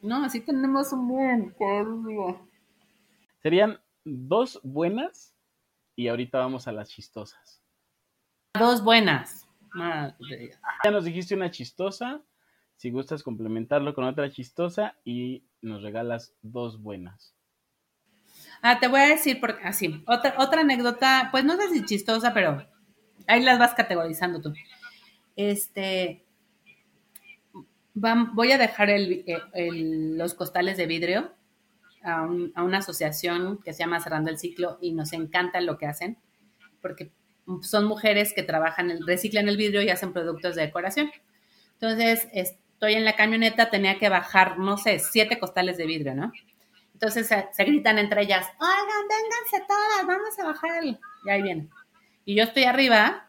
No, 0.01 0.25
así 0.25 0.41
tenemos 0.41 0.93
un 0.93 1.07
buen. 1.07 1.55
Serían 3.43 3.79
dos 4.05 4.61
buenas 4.63 5.35
y 5.95 6.09
ahorita 6.09 6.39
vamos 6.39 6.67
a 6.67 6.73
las 6.73 6.89
chistosas. 6.89 7.63
Dos 8.59 8.83
buenas. 8.83 9.47
Ya 10.85 10.91
nos 10.91 11.05
dijiste 11.05 11.35
una 11.35 11.51
chistosa. 11.51 12.23
Si 12.77 12.91
gustas 12.91 13.23
complementarlo 13.23 13.95
con 13.95 14.05
otra 14.05 14.31
chistosa 14.31 14.97
y 15.05 15.45
nos 15.63 15.83
regalas 15.83 16.35
dos 16.43 16.83
buenas. 16.83 17.35
Ah, 18.61 18.79
te 18.79 18.89
voy 18.89 19.01
a 19.01 19.09
decir, 19.09 19.41
porque 19.41 19.65
así, 19.65 20.05
otra, 20.07 20.35
otra 20.39 20.61
anécdota, 20.61 21.29
pues 21.33 21.45
no 21.45 21.57
sé 21.57 21.71
si 21.71 21.85
chistosa, 21.85 22.35
pero 22.35 22.67
ahí 23.27 23.43
las 23.43 23.59
vas 23.59 23.75
categorizando 23.75 24.41
tú. 24.41 24.53
Este, 25.37 26.25
voy 27.95 28.53
a 28.53 28.59
dejar 28.59 28.91
los 29.55 30.35
costales 30.35 30.77
de 30.77 30.87
vidrio 30.87 31.33
a, 32.03 32.23
una 32.23 32.79
asociación 32.79 33.59
que 33.63 33.73
se 33.73 33.81
llama 33.81 34.01
Cerrando 34.01 34.31
el 34.31 34.39
Ciclo 34.39 34.79
y 34.81 34.93
nos 34.93 35.13
encanta 35.13 35.61
lo 35.61 35.79
que 35.79 35.87
hacen, 35.87 36.19
porque 36.81 37.13
son 37.63 37.87
mujeres 37.87 38.33
que 38.35 38.43
trabajan, 38.43 38.93
reciclan 39.07 39.49
el 39.49 39.57
vidrio 39.57 39.83
y 39.83 39.91
hacen 39.91 40.13
productos 40.13 40.55
de 40.55 40.63
decoración. 40.63 41.11
Entonces, 41.75 42.29
estoy 42.83 42.95
en 42.95 43.05
la 43.05 43.15
camioneta, 43.15 43.71
tenía 43.71 43.97
que 43.97 44.09
bajar, 44.09 44.59
no 44.59 44.77
sé, 44.77 44.99
siete 44.99 45.39
costales 45.39 45.77
de 45.77 45.87
vidrio, 45.87 46.17
¿no? 46.17 46.33
Entonces 46.95 47.29
se, 47.29 47.65
gritan 47.65 47.97
entre 47.97 48.23
ellas, 48.23 48.45
oigan, 48.59 49.09
vénganse 49.09 49.69
todas, 49.69 50.05
vamos 50.05 50.37
a 50.37 50.45
bajar. 50.47 50.85
Y 50.85 50.99
ahí 51.31 51.43
viene. 51.43 51.69
Y 52.25 52.35
yo 52.35 52.43
estoy 52.43 52.65
arriba, 52.65 53.29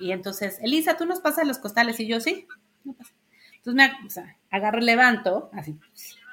y 0.00 0.12
entonces, 0.12 0.60
Elisa, 0.62 0.96
tú 0.96 1.04
nos 1.04 1.20
pasas 1.20 1.46
los 1.46 1.58
costales, 1.58 2.00
y 2.00 2.06
yo 2.06 2.20
sí, 2.20 2.48
no 2.84 2.94
pasa. 2.94 3.12
Entonces 3.56 3.74
me 3.74 4.06
o 4.06 4.10
sea, 4.10 4.38
agarro, 4.50 4.80
levanto, 4.80 5.50
así, 5.52 5.78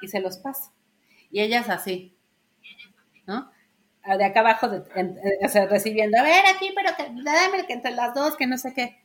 y 0.00 0.08
se 0.08 0.20
los 0.20 0.38
paso. 0.38 0.72
Y 1.30 1.42
ellas 1.42 1.68
así, 1.68 2.16
¿no? 3.26 3.50
De 4.06 4.24
acá 4.24 4.40
abajo, 4.40 4.68
o 4.68 5.48
sea, 5.48 5.66
recibiendo, 5.66 6.18
a 6.18 6.22
ver, 6.22 6.44
aquí, 6.46 6.72
pero 6.74 6.96
que, 6.96 7.12
dame 7.22 7.66
que 7.66 7.74
entre 7.74 7.90
las 7.90 8.14
dos, 8.14 8.38
que 8.38 8.46
no 8.46 8.56
sé 8.56 8.72
qué. 8.72 9.02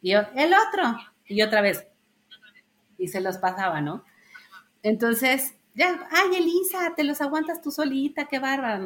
Y 0.00 0.12
yo, 0.12 0.20
el 0.36 0.54
otro. 0.54 1.00
Y 1.26 1.42
otra 1.42 1.62
vez. 1.62 1.84
Y 2.98 3.08
se 3.08 3.20
los 3.20 3.38
pasaba, 3.38 3.80
¿no? 3.80 4.04
Entonces, 4.82 5.54
ya, 5.74 6.08
ay, 6.10 6.36
Elisa, 6.36 6.94
te 6.96 7.04
los 7.04 7.20
aguantas 7.20 7.62
tú 7.62 7.70
solita, 7.70 8.26
qué 8.26 8.38
bárbara. 8.40 8.80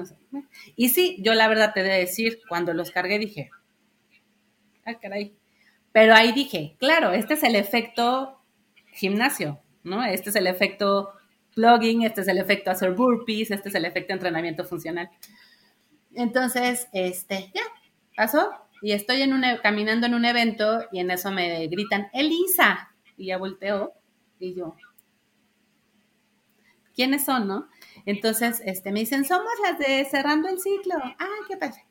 Y 0.77 0.91
sí, 0.91 1.17
yo 1.21 1.33
la 1.35 1.49
verdad 1.49 1.73
te 1.73 1.83
de 1.83 1.99
decir, 1.99 2.41
cuando 2.49 2.75
los 2.75 2.91
cargué 2.91 3.19
dije, 3.19 3.51
ah, 4.85 4.95
caray. 5.01 5.35
Pero 5.93 6.15
ahí 6.15 6.33
dije, 6.33 6.77
claro, 6.79 7.13
este 7.13 7.35
es 7.35 7.43
el 7.43 7.57
efecto 7.57 8.43
gimnasio, 8.93 9.61
¿no? 9.85 10.05
Este 10.05 10.31
es 10.31 10.37
el 10.37 10.47
efecto 10.47 11.13
plugging, 11.55 12.03
este 12.03 12.23
es 12.23 12.29
el 12.29 12.39
efecto 12.39 12.71
hacer 12.71 12.93
burpees, 12.93 13.51
este 13.51 13.69
es 13.69 13.75
el 13.75 13.85
efecto 13.85 14.13
entrenamiento 14.13 14.65
funcional. 14.65 15.11
Entonces, 16.15 16.89
este, 16.93 17.51
ya, 17.55 17.63
pasó 18.17 18.51
y 18.83 18.93
estoy 18.93 19.23
en 19.23 19.45
e, 19.45 19.61
caminando 19.63 20.07
en 20.07 20.15
un 20.15 20.25
evento 20.25 20.87
y 20.93 21.01
en 21.01 21.11
eso 21.11 21.31
me 21.31 21.67
gritan, 21.69 22.09
Elisa, 22.13 22.91
y 23.17 23.27
ya 23.27 23.39
volteo 23.39 23.95
y 24.47 24.55
yo, 24.55 24.75
¿quiénes 26.95 27.25
son, 27.25 27.47
no? 27.47 27.69
Entonces, 28.07 28.61
este, 28.65 28.93
me 28.93 29.01
dicen, 29.01 29.25
somos 29.25 29.53
las 29.63 29.79
de 29.79 30.05
Cerrando 30.05 30.49
el 30.49 30.61
Ciclo. 30.61 30.97
Ah, 30.97 31.27
qué 31.49 31.57
padre. 31.57 31.87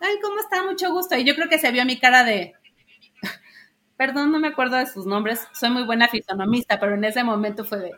Ay, 0.00 0.16
¿cómo 0.22 0.38
está? 0.40 0.62
Mucho 0.64 0.92
gusto. 0.92 1.16
Y 1.16 1.24
yo 1.24 1.34
creo 1.34 1.48
que 1.48 1.58
se 1.58 1.72
vio 1.72 1.84
mi 1.84 1.98
cara 1.98 2.24
de, 2.24 2.54
perdón, 3.96 4.30
no 4.30 4.38
me 4.38 4.48
acuerdo 4.48 4.76
de 4.76 4.86
sus 4.86 5.06
nombres, 5.06 5.46
soy 5.52 5.70
muy 5.70 5.84
buena 5.84 6.08
fisonomista, 6.08 6.78
pero 6.78 6.94
en 6.94 7.04
ese 7.04 7.24
momento 7.24 7.64
fue 7.64 7.78
de, 7.78 7.92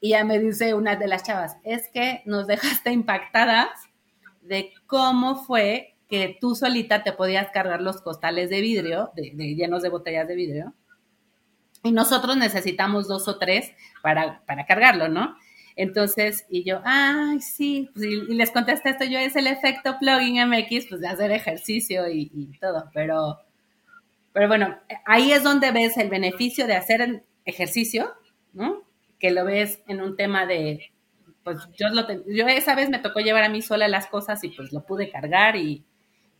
y 0.00 0.10
ya 0.10 0.24
me 0.24 0.38
dice 0.38 0.74
una 0.74 0.96
de 0.96 1.08
las 1.08 1.22
chavas, 1.22 1.56
es 1.64 1.88
que 1.92 2.22
nos 2.24 2.46
dejaste 2.46 2.92
impactadas 2.92 3.68
de 4.40 4.72
cómo 4.86 5.44
fue 5.44 5.96
que 6.08 6.38
tú 6.40 6.54
solita 6.54 7.02
te 7.02 7.12
podías 7.12 7.50
cargar 7.50 7.82
los 7.82 8.00
costales 8.00 8.48
de 8.48 8.60
vidrio, 8.62 9.10
de, 9.14 9.30
llenos 9.54 9.82
de 9.82 9.90
botellas 9.90 10.26
de 10.26 10.34
vidrio, 10.34 10.74
y 11.82 11.92
nosotros 11.92 12.36
necesitamos 12.36 13.08
dos 13.08 13.28
o 13.28 13.38
tres 13.38 13.72
para, 14.02 14.42
para 14.46 14.66
cargarlo, 14.66 15.08
¿no? 15.08 15.36
Entonces, 15.76 16.44
y 16.50 16.64
yo, 16.64 16.80
ay, 16.84 17.40
sí, 17.40 17.88
pues, 17.94 18.06
y, 18.06 18.34
les 18.34 18.50
contesté 18.50 18.90
esto, 18.90 19.04
yo 19.04 19.18
es 19.18 19.36
el 19.36 19.46
efecto 19.46 19.96
plugin 20.00 20.48
MX, 20.48 20.86
pues 20.88 21.00
de 21.00 21.08
hacer 21.08 21.30
ejercicio 21.30 22.08
y, 22.08 22.30
y 22.34 22.58
todo, 22.58 22.90
pero 22.92 23.38
pero 24.38 24.46
bueno, 24.46 24.78
ahí 25.04 25.32
es 25.32 25.42
donde 25.42 25.72
ves 25.72 25.96
el 25.96 26.10
beneficio 26.10 26.68
de 26.68 26.76
hacer 26.76 27.24
ejercicio, 27.44 28.14
¿no? 28.52 28.84
Que 29.18 29.32
lo 29.32 29.44
ves 29.44 29.82
en 29.88 30.00
un 30.00 30.16
tema 30.16 30.46
de, 30.46 30.92
pues 31.42 31.58
yo, 31.76 31.88
lo 31.88 32.06
yo 32.26 32.46
esa 32.46 32.76
vez 32.76 32.88
me 32.88 33.00
tocó 33.00 33.18
llevar 33.18 33.42
a 33.42 33.48
mí 33.48 33.62
sola 33.62 33.88
las 33.88 34.06
cosas 34.06 34.44
y 34.44 34.50
pues 34.50 34.72
lo 34.72 34.84
pude 34.84 35.10
cargar 35.10 35.56
y 35.56 35.84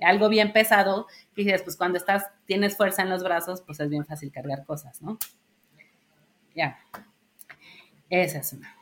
algo 0.00 0.28
bien 0.28 0.52
pesado, 0.52 1.06
que 1.34 1.42
dices, 1.44 1.62
pues 1.62 1.76
cuando 1.76 1.98
estás, 1.98 2.24
tienes 2.46 2.76
fuerza 2.76 3.02
en 3.02 3.11
los 3.11 3.22
brazos, 3.24 3.62
pues 3.62 3.80
es 3.80 3.88
bien 3.88 4.04
fácil 4.04 4.30
cargar 4.32 4.64
cosas, 4.64 5.02
¿no? 5.02 5.18
Ya. 6.54 6.76
Esa 8.11 8.38
es 8.40 8.52
una. 8.52 8.74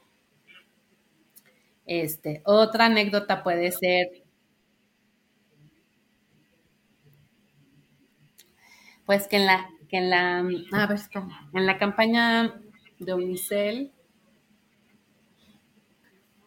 Este, 1.87 2.43
otra 2.45 2.85
anécdota 2.85 3.43
puede 3.43 3.73
ser 3.73 4.09
Pues 9.07 9.27
que 9.27 9.37
en 9.37 9.47
la, 9.47 9.71
que 9.89 9.97
en 9.99 10.11
la, 10.11 10.39
a 10.41 10.87
ver, 10.87 11.01
en 11.55 11.67
la 11.67 11.79
campaña 11.79 12.61
de 12.99 13.15
Unicel. 13.15 13.93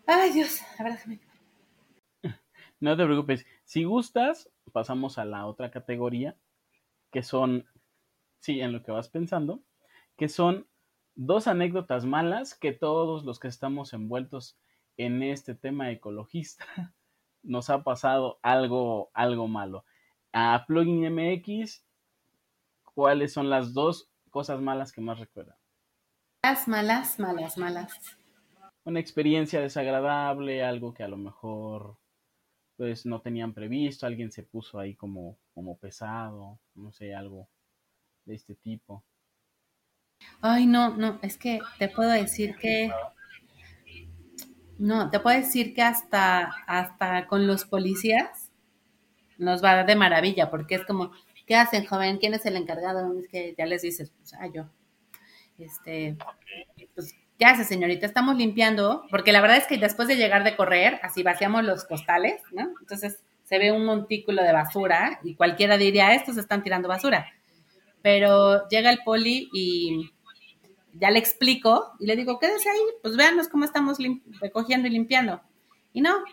Ay, 0.06 0.32
Dios, 0.34 0.62
a 0.78 0.84
ver, 0.84 0.92
déjame. 0.94 1.20
No 2.80 2.96
te 2.96 3.06
preocupes. 3.06 3.46
Si 3.66 3.84
gustas, 3.84 4.50
pasamos 4.72 5.18
a 5.18 5.26
la 5.26 5.46
otra 5.46 5.72
categoría, 5.72 6.36
que 7.12 7.24
son, 7.24 7.66
sí, 8.40 8.62
en 8.62 8.72
lo 8.72 8.84
que 8.84 8.92
vas 8.92 9.10
pensando, 9.10 9.62
que 10.18 10.30
son 10.30 10.68
dos 11.16 11.48
anécdotas 11.48 12.06
malas 12.06 12.56
que 12.56 12.72
todos 12.72 13.26
los 13.26 13.40
que 13.40 13.50
estamos 13.50 13.94
envueltos 13.94 14.58
en 14.98 15.24
este 15.24 15.56
tema 15.56 15.92
ecologista 15.92 16.66
nos 17.44 17.70
ha 17.70 17.84
pasado 17.84 18.40
algo, 18.42 19.12
algo 19.14 19.48
malo. 19.48 19.86
A 20.32 20.66
Plugin 20.68 21.14
MX 21.14 21.84
¿cuáles 23.00 23.32
son 23.32 23.50
las 23.50 23.74
dos 23.74 24.12
cosas 24.30 24.60
malas 24.60 24.92
que 24.92 25.00
más 25.00 25.20
recuerdan? 25.20 25.56
Las 26.44 26.68
malas, 26.68 27.18
malas, 27.18 27.58
malas. 27.58 27.94
Una 28.84 29.00
experiencia 29.00 29.62
desagradable, 29.62 30.66
algo 30.66 30.94
que 30.94 31.04
a 31.04 31.08
lo 31.08 31.16
mejor 31.16 31.98
pues 32.80 33.06
no 33.06 33.20
tenían 33.20 33.54
previsto, 33.54 34.06
alguien 34.06 34.32
se 34.32 34.42
puso 34.42 34.80
ahí 34.80 34.96
como, 34.96 35.38
como 35.54 35.78
pesado, 35.78 36.58
no 36.76 36.94
sé, 36.94 37.14
algo 37.14 37.50
de 38.24 38.36
este 38.36 38.56
tipo. 38.56 39.04
Ay, 40.40 40.66
no, 40.66 40.96
no, 40.96 41.20
es 41.22 41.38
que 41.38 41.60
te 41.78 41.90
puedo 41.90 42.10
decir 42.10 42.56
que 42.56 42.90
no, 44.78 45.10
te 45.10 45.20
puedo 45.20 45.38
decir 45.38 45.74
que 45.74 45.82
hasta, 45.82 46.46
hasta 46.68 47.28
con 47.28 47.48
los 47.48 47.66
policías 47.66 48.50
nos 49.38 49.62
va 49.62 49.84
de 49.84 49.96
maravilla, 49.98 50.50
porque 50.50 50.76
es 50.76 50.86
como, 50.86 51.12
¿qué 51.46 51.56
hacen, 51.56 51.86
joven? 51.86 52.18
¿Quién 52.18 52.34
es 52.34 52.46
el 52.46 52.56
encargado? 52.56 53.20
Es 53.20 53.28
que 53.28 53.56
ya 53.58 53.66
les 53.66 53.82
dices, 53.82 54.10
pues, 54.12 54.34
ah, 54.36 54.48
yo. 54.48 54.70
Este, 55.58 56.16
pues, 56.96 57.14
¿qué 57.40 57.46
hace, 57.46 57.64
señorita? 57.64 58.06
Estamos 58.06 58.36
limpiando, 58.36 59.06
porque 59.10 59.32
la 59.32 59.42
verdad 59.42 59.58
es 59.58 59.66
que 59.66 59.78
después 59.78 60.08
de 60.08 60.18
llegar 60.18 60.44
de 60.44 60.56
correr, 60.56 61.00
así 61.02 61.24
vaciamos 61.24 61.64
los 61.64 61.86
costales, 61.86 62.42
¿no? 62.52 62.74
Entonces 62.82 63.24
se 63.46 63.58
ve 63.58 63.72
un 63.72 63.86
montículo 63.86 64.44
de 64.44 64.54
basura 64.54 65.20
y 65.24 65.34
cualquiera 65.36 65.78
diría, 65.78 66.14
estos 66.14 66.38
están 66.38 66.62
tirando 66.62 66.88
basura. 66.88 67.32
Pero 68.02 68.68
llega 68.68 68.92
el 68.92 69.00
poli 69.04 69.50
y 69.54 70.12
ya 70.94 71.10
le 71.10 71.20
explico 71.20 71.94
y 72.00 72.06
le 72.06 72.16
digo, 72.16 72.40
quédese 72.40 72.70
ahí, 72.70 72.80
pues 73.02 73.16
véanos 73.16 73.48
cómo 73.48 73.66
estamos 73.66 73.98
recogiendo 74.42 74.88
y 74.88 74.92
limpiando. 74.92 75.42
Y 75.94 76.02
no, 76.02 76.24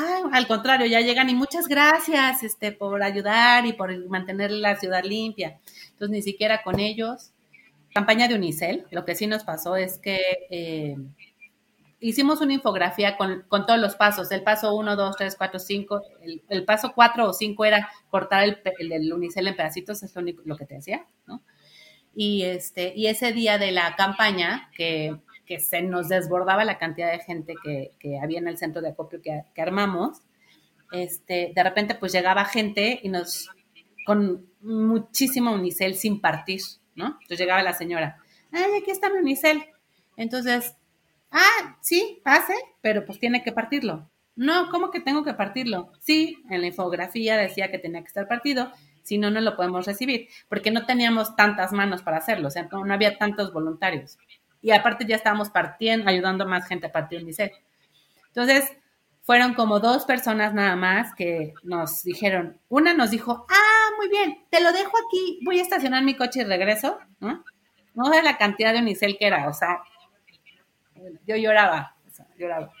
Ah, 0.00 0.28
al 0.32 0.46
contrario, 0.46 0.86
ya 0.86 1.00
llegan 1.00 1.28
y 1.28 1.34
muchas 1.34 1.66
gracias 1.66 2.44
este, 2.44 2.70
por 2.70 3.02
ayudar 3.02 3.66
y 3.66 3.72
por 3.72 4.08
mantener 4.08 4.52
la 4.52 4.76
ciudad 4.76 5.02
limpia. 5.02 5.58
Entonces, 5.90 6.10
ni 6.10 6.22
siquiera 6.22 6.62
con 6.62 6.78
ellos. 6.78 7.32
Campaña 7.98 8.28
de 8.28 8.34
Unicel, 8.34 8.86
lo 8.90 9.04
que 9.04 9.14
sí 9.14 9.26
nos 9.26 9.44
pasó 9.44 9.76
es 9.76 9.98
que 9.98 10.20
eh, 10.50 10.96
hicimos 12.00 12.40
una 12.40 12.54
infografía 12.54 13.16
con, 13.16 13.44
todos 13.48 13.80
los 13.80 13.96
pasos, 13.96 14.30
el 14.30 14.42
paso 14.42 14.74
1, 14.74 14.96
2, 14.96 15.16
3, 15.16 15.36
4, 15.36 15.58
5, 15.58 16.02
el, 16.48 16.64
paso 16.64 16.92
4 16.94 17.28
o 17.28 17.32
5 17.32 17.64
era 17.64 17.88
cortar 18.10 18.44
el, 18.44 18.60
el, 18.92 19.12
Unicel 19.12 19.48
en 19.48 19.56
pedacitos, 19.56 20.02
es 20.02 20.14
lo, 20.14 20.22
único, 20.22 20.42
lo 20.44 20.56
que 20.56 20.66
te 20.66 20.76
decía, 20.76 21.06
¿no? 21.26 21.42
Y, 22.14 22.42
este, 22.42 22.92
y 22.96 23.06
ese 23.06 23.32
día 23.32 23.58
de 23.58 23.72
la 23.72 23.94
campaña, 23.96 24.70
que 24.76 25.18
que 25.48 25.58
se 25.58 25.80
nos 25.80 26.08
desbordaba 26.08 26.62
la 26.64 26.76
cantidad 26.76 27.10
de 27.10 27.20
gente 27.20 27.54
que, 27.64 28.18
había 28.22 28.38
en 28.38 28.48
el 28.48 28.58
centro 28.58 28.82
de 28.82 28.90
acopio 28.90 29.22
que, 29.22 29.42
armamos, 29.60 30.20
este, 30.92 31.52
de 31.54 31.62
repente 31.64 31.94
pues 31.94 32.12
llegaba 32.12 32.44
gente 32.44 33.00
y 33.02 33.08
nos, 33.08 33.48
con 34.04 34.46
muchísimo 34.60 35.52
unicel 35.52 35.94
sin 35.94 36.20
partir, 36.20 36.60
¿no? 36.98 37.06
Entonces 37.22 37.38
llegaba 37.38 37.62
la 37.62 37.72
señora, 37.72 38.18
ay, 38.52 38.82
aquí 38.82 38.90
está 38.90 39.08
mi 39.08 39.20
unicel. 39.20 39.64
Entonces, 40.16 40.74
ah, 41.30 41.78
sí, 41.80 42.20
pase, 42.22 42.54
pero 42.82 43.06
pues 43.06 43.18
tiene 43.18 43.42
que 43.42 43.52
partirlo. 43.52 44.10
No, 44.36 44.68
¿cómo 44.70 44.90
que 44.90 45.00
tengo 45.00 45.24
que 45.24 45.32
partirlo? 45.32 45.92
Sí, 46.00 46.44
en 46.50 46.60
la 46.60 46.66
infografía 46.66 47.38
decía 47.38 47.70
que 47.70 47.78
tenía 47.78 48.02
que 48.02 48.08
estar 48.08 48.28
partido, 48.28 48.70
si 49.02 49.16
no, 49.16 49.30
no 49.30 49.40
lo 49.40 49.56
podemos 49.56 49.86
recibir, 49.86 50.28
porque 50.50 50.70
no 50.70 50.84
teníamos 50.84 51.34
tantas 51.34 51.72
manos 51.72 52.02
para 52.02 52.18
hacerlo, 52.18 52.48
o 52.48 52.50
sea, 52.50 52.68
no 52.70 52.92
había 52.92 53.16
tantos 53.16 53.52
voluntarios 53.54 54.18
y 54.60 54.70
aparte 54.72 55.06
ya 55.06 55.16
estábamos 55.16 55.50
partiendo, 55.50 56.08
ayudando 56.08 56.46
más 56.46 56.66
gente 56.66 56.86
a 56.86 56.92
partir 56.92 57.22
Unicef. 57.22 57.52
Entonces, 58.28 58.76
fueron 59.28 59.52
como 59.52 59.78
dos 59.78 60.06
personas 60.06 60.54
nada 60.54 60.74
más 60.74 61.14
que 61.14 61.52
nos 61.62 62.02
dijeron, 62.02 62.58
una 62.70 62.94
nos 62.94 63.10
dijo, 63.10 63.44
ah, 63.50 63.90
muy 63.98 64.08
bien, 64.08 64.46
te 64.48 64.62
lo 64.62 64.72
dejo 64.72 64.92
aquí, 65.06 65.40
voy 65.44 65.58
a 65.58 65.62
estacionar 65.62 66.02
mi 66.02 66.16
coche 66.16 66.40
y 66.40 66.44
regreso, 66.44 66.98
¿no? 67.20 67.44
No 67.92 68.06
sé 68.06 68.22
la 68.22 68.38
cantidad 68.38 68.72
de 68.72 68.78
unicel 68.78 69.18
que 69.18 69.26
era, 69.26 69.46
o 69.46 69.52
sea, 69.52 69.82
yo 71.26 71.36
lloraba, 71.36 71.94
lloraba. 72.38 72.72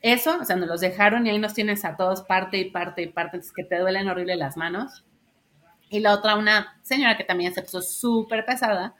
Eso, 0.00 0.38
o 0.40 0.46
sea, 0.46 0.56
nos 0.56 0.66
los 0.66 0.80
dejaron 0.80 1.26
y 1.26 1.30
ahí 1.30 1.38
nos 1.38 1.52
tienes 1.52 1.84
a 1.84 1.94
todos 1.94 2.22
parte 2.22 2.56
y 2.56 2.70
parte 2.70 3.02
y 3.02 3.08
parte, 3.08 3.36
entonces 3.36 3.52
que 3.52 3.64
te 3.64 3.78
duelen 3.78 4.08
horrible 4.08 4.36
las 4.36 4.56
manos. 4.56 5.04
Y 5.90 6.00
la 6.00 6.14
otra, 6.14 6.36
una 6.36 6.80
señora 6.80 7.18
que 7.18 7.24
también 7.24 7.52
se 7.52 7.60
puso 7.60 7.82
súper 7.82 8.46
pesada, 8.46 8.94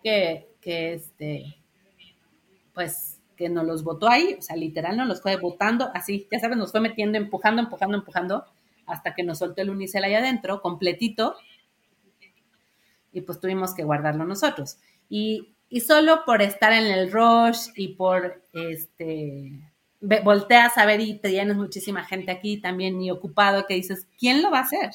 que, 0.00 0.48
que 0.60 0.94
este, 0.94 1.56
pues, 2.72 3.13
que 3.36 3.48
nos 3.48 3.64
los 3.64 3.84
botó 3.84 4.08
ahí, 4.08 4.36
o 4.38 4.42
sea, 4.42 4.56
literal 4.56 4.96
nos 4.96 5.06
los 5.06 5.22
fue 5.22 5.36
botando, 5.36 5.90
así, 5.94 6.26
ya 6.30 6.38
sabes, 6.40 6.56
nos 6.56 6.70
fue 6.70 6.80
metiendo, 6.80 7.18
empujando, 7.18 7.62
empujando, 7.62 7.96
empujando, 7.96 8.44
hasta 8.86 9.14
que 9.14 9.22
nos 9.22 9.38
soltó 9.38 9.62
el 9.62 9.70
unicel 9.70 10.04
ahí 10.04 10.14
adentro, 10.14 10.60
completito, 10.60 11.36
y 13.12 13.20
pues 13.20 13.40
tuvimos 13.40 13.74
que 13.74 13.84
guardarlo 13.84 14.24
nosotros. 14.24 14.78
Y, 15.08 15.54
y 15.68 15.80
solo 15.80 16.24
por 16.24 16.42
estar 16.42 16.72
en 16.72 16.86
el 16.86 17.12
rush 17.12 17.68
y 17.76 17.94
por, 17.94 18.42
este, 18.52 19.52
volteas 20.00 20.76
a 20.76 20.86
ver 20.86 21.00
y 21.00 21.18
te 21.18 21.30
tienes 21.30 21.56
muchísima 21.56 22.04
gente 22.04 22.30
aquí 22.30 22.58
también 22.58 23.00
y 23.00 23.10
ocupado 23.10 23.66
que 23.66 23.74
dices, 23.74 24.06
¿quién 24.18 24.42
lo 24.42 24.50
va 24.50 24.58
a 24.58 24.62
hacer? 24.62 24.90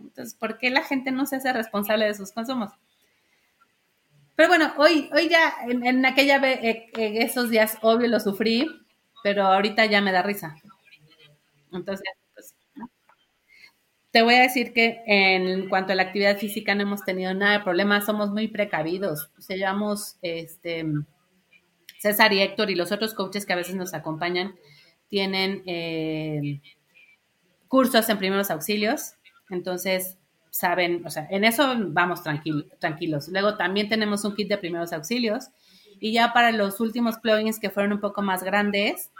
Entonces, 0.00 0.34
¿por 0.34 0.58
qué 0.58 0.70
la 0.70 0.82
gente 0.82 1.10
no 1.10 1.26
se 1.26 1.36
hace 1.36 1.52
responsable 1.52 2.06
de 2.06 2.14
sus 2.14 2.32
consumos? 2.32 2.70
Pero 4.38 4.50
bueno, 4.50 4.72
hoy, 4.76 5.10
hoy 5.12 5.28
ya, 5.28 5.52
en, 5.68 6.06
aquella 6.06 6.36
en 6.36 7.22
esos 7.22 7.50
días, 7.50 7.76
obvio 7.82 8.06
lo 8.06 8.20
sufrí, 8.20 8.70
pero 9.24 9.42
ahorita 9.42 9.84
ya 9.86 10.00
me 10.00 10.12
da 10.12 10.22
risa. 10.22 10.54
Entonces, 11.72 12.08
pues, 12.32 12.54
te 14.12 14.22
voy 14.22 14.36
a 14.36 14.42
decir 14.42 14.72
que 14.72 15.02
en 15.06 15.68
cuanto 15.68 15.92
a 15.92 15.96
la 15.96 16.04
actividad 16.04 16.38
física 16.38 16.76
no 16.76 16.82
hemos 16.82 17.02
tenido 17.02 17.34
nada 17.34 17.58
de 17.58 17.64
problema, 17.64 18.00
somos 18.00 18.30
muy 18.30 18.46
precavidos. 18.46 19.28
O 19.36 19.42
sea, 19.42 19.56
llevamos, 19.56 20.18
este, 20.22 20.84
César 21.98 22.32
y 22.32 22.40
Héctor 22.40 22.70
y 22.70 22.76
los 22.76 22.92
otros 22.92 23.14
coaches 23.14 23.44
que 23.44 23.54
a 23.54 23.56
veces 23.56 23.74
nos 23.74 23.92
acompañan 23.92 24.54
tienen 25.08 25.64
eh, 25.66 26.60
cursos 27.66 28.08
en 28.08 28.18
primeros 28.18 28.52
auxilios 28.52 29.16
entonces, 29.50 30.17
saben, 30.50 31.04
o 31.06 31.10
sea, 31.10 31.26
en 31.30 31.44
eso 31.44 31.74
vamos 31.88 32.22
tranquilos. 32.78 33.28
Luego 33.28 33.56
también 33.56 33.88
tenemos 33.88 34.24
un 34.24 34.34
kit 34.34 34.48
de 34.48 34.58
primeros 34.58 34.92
auxilios 34.92 35.50
y 36.00 36.12
ya 36.12 36.32
para 36.32 36.52
los 36.52 36.80
últimos 36.80 37.18
plugins 37.18 37.58
que 37.58 37.70
fueron 37.70 37.92
un 37.92 38.00
poco 38.00 38.22
más 38.22 38.42
grandes, 38.42 39.10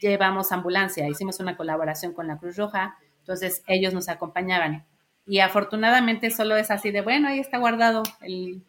llevamos 0.00 0.52
ambulancia. 0.52 1.08
Hicimos 1.08 1.40
una 1.40 1.56
colaboración 1.56 2.12
con 2.12 2.26
la 2.26 2.38
Cruz 2.38 2.56
Roja, 2.56 2.96
entonces 3.20 3.62
ellos 3.66 3.94
nos 3.94 4.08
acompañaban. 4.08 4.84
Y 5.26 5.40
afortunadamente 5.40 6.30
solo 6.30 6.56
es 6.56 6.70
así 6.70 6.90
de, 6.90 7.00
bueno, 7.00 7.28
ahí 7.28 7.38
está 7.38 7.58
guardado 7.58 8.02
el, 8.20 8.62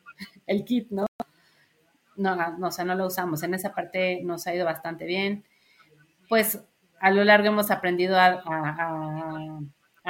kit, 0.65 0.89
¿no? 0.89 1.05
No, 2.15 2.35
no, 2.35 2.67
o 2.67 2.71
sea, 2.71 2.85
no 2.85 2.95
lo 2.95 3.07
usamos. 3.07 3.43
En 3.43 3.53
esa 3.53 3.73
parte 3.73 4.21
nos 4.23 4.47
ha 4.47 4.55
ido 4.55 4.65
bastante 4.65 5.05
bien. 5.05 5.43
Pues 6.29 6.63
a 6.99 7.11
lo 7.11 7.23
largo 7.23 7.47
hemos 7.47 7.71
aprendido 7.71 8.17
a 8.17 9.59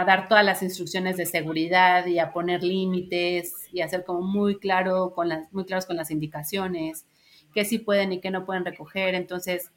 dar 0.03 0.27
todas 0.27 0.43
las 0.43 0.62
instrucciones 0.62 1.15
de 1.15 1.25
seguridad 1.25 2.05
y 2.05 2.19
a 2.19 2.34
poner 2.34 2.63
límites 2.63 3.69
y 3.71 3.79
a 3.79 3.88
ser 3.88 4.03
como 4.03 4.21
muy 4.21 4.60
claro 4.60 5.13
con 5.15 5.29
las 5.29 5.51
muy 5.53 5.63
claros 5.63 5.86
con 5.86 5.95
las 5.95 6.12
indicaciones 6.12 7.05
qué 7.53 7.63
sí 7.63 7.79
pueden 7.79 8.12
y 8.12 8.19
qué 8.19 8.29
no 8.29 8.45
pueden 8.45 8.65
recoger. 8.65 9.15
Entonces 9.15 9.71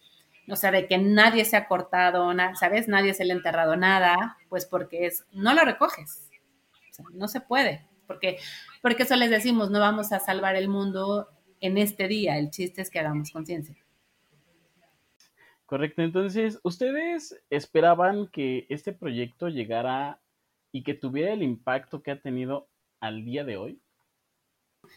o 0.50 0.57
sea 0.57 0.72
de 0.72 0.88
que 0.88 0.98
nadie 0.98 1.44
se 1.44 1.57
ha 1.57 1.68
cortado 1.68 2.33
sabes 2.54 2.88
nadie 2.88 3.14
se 3.14 3.24
le 3.24 3.33
ha 3.33 3.37
enterrado 3.37 3.76
nada 3.76 4.37
pues 4.48 4.66
porque 4.66 5.07
es 5.07 5.24
no 5.33 5.54
lo 5.54 5.64
recoges. 5.64 6.28
No 7.12 7.28
se 7.28 7.40
puede 7.40 7.87
porque 8.09 8.38
porque 8.83 9.04
eso 9.04 9.14
les 9.14 9.31
decimos 9.31 9.70
no 9.70 9.78
vamos 9.78 10.11
a 10.12 10.18
salvar 10.18 10.57
el 10.57 10.68
mundo 10.68 11.28
en 11.61 11.78
este 11.78 12.09
día. 12.09 12.38
El 12.38 12.50
chiste 12.50 12.83
es 12.83 12.90
que 12.90 12.98
hagamos 12.98 13.31
conciencia 13.31 13.76
Correcto, 15.68 16.00
entonces, 16.00 16.61
¿ustedes 16.62 17.38
esperaban 17.50 18.28
que 18.28 18.64
este 18.70 18.94
proyecto 18.94 19.50
llegara 19.50 20.18
y 20.72 20.83
que 20.83 20.94
tuviera 20.94 21.35
el 21.35 21.42
impacto 21.42 22.02
que 22.02 22.11
ha 22.11 22.22
tenido 22.22 22.70
al 23.00 23.22
día 23.22 23.44
de 23.44 23.59
hoy? 23.59 23.78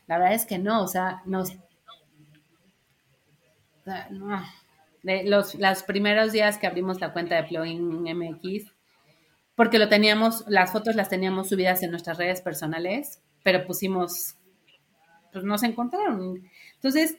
La 0.08 0.18
verdad 0.18 0.34
es 0.34 0.46
que 0.46 0.60
no, 0.60 0.82
o 0.82 0.88
sea, 0.88 1.24
nos... 1.26 1.52
De 5.04 5.26
los, 5.26 5.56
los 5.56 5.84
primeros 5.84 6.32
días 6.32 6.58
que 6.58 6.68
abrimos 6.68 7.02
la 7.02 7.12
cuenta 7.12 7.36
de 7.36 7.44
Plugin 7.50 8.04
MX, 8.04 8.72
porque 9.56 9.78
lo 9.78 9.90
teníamos, 9.90 10.46
las 10.48 10.72
fotos 10.72 10.96
las 10.96 11.10
teníamos 11.10 11.50
subidas 11.50 11.84
en 11.84 11.92
nuestras 11.92 12.18
redes 12.18 12.40
personales, 12.40 13.22
pero 13.44 13.68
pusimos, 13.68 14.38
pues 15.34 15.44
nos 15.44 15.64
encontraron. 15.64 16.50
Entonces, 16.76 17.18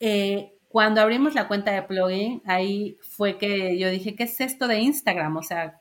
eh, 0.00 0.53
cuando 0.74 1.00
abrimos 1.00 1.36
la 1.36 1.46
cuenta 1.46 1.70
de 1.70 1.82
plugin, 1.82 2.42
ahí 2.46 2.98
fue 3.00 3.38
que 3.38 3.78
yo 3.78 3.88
dije, 3.90 4.16
¿qué 4.16 4.24
es 4.24 4.40
esto 4.40 4.66
de 4.66 4.80
Instagram? 4.80 5.36
O 5.36 5.42
sea, 5.44 5.80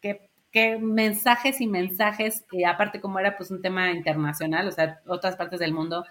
¿qué, 0.00 0.78
mensajes 0.78 1.60
y 1.60 1.66
mensajes, 1.66 2.44
y 2.52 2.62
aparte 2.62 3.00
como 3.00 3.18
era 3.18 3.36
pues 3.36 3.50
un 3.50 3.60
tema 3.60 3.90
internacional, 3.90 4.68
o 4.68 4.70
sea, 4.70 5.00
otras 5.08 5.34
partes 5.34 5.58
del 5.58 5.74
mundo, 5.74 6.04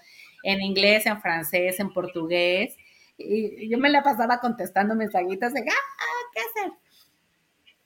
en 0.44 0.62
inglés, 0.62 1.06
en 1.06 1.22
francés, 1.22 1.80
en 1.80 1.94
portugués, 1.94 2.76
y 3.18 3.70
yo 3.70 3.78
me 3.78 3.90
la 3.90 4.04
pasaba 4.04 4.42
contestando 4.42 4.96
mensajitos 4.96 5.54
de, 5.54 5.62
ah, 5.62 6.30
¿qué 6.34 6.42
hacer? 6.42 6.74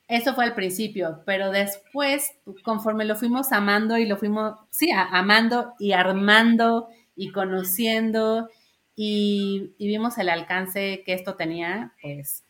Eso 0.08 0.34
fue 0.34 0.45
al 0.45 0.56
principio, 0.56 1.21
pero 1.27 1.51
después, 1.51 2.32
conforme 2.63 3.06
lo 3.06 3.15
fuimos 3.15 3.51
amando 3.51 3.99
y 3.99 4.08
lo 4.08 4.17
fuimos, 4.17 4.56
sí, 4.71 4.89
amando 4.91 5.75
y 5.77 5.91
armando 5.91 6.88
y 7.15 7.32
conociendo 7.32 8.49
y, 9.00 9.76
vimos 9.78 10.18
el 10.18 10.28
alcance 10.28 11.04
que 11.06 11.14
esto 11.14 11.36
tenía, 11.36 11.94
pues, 12.02 12.44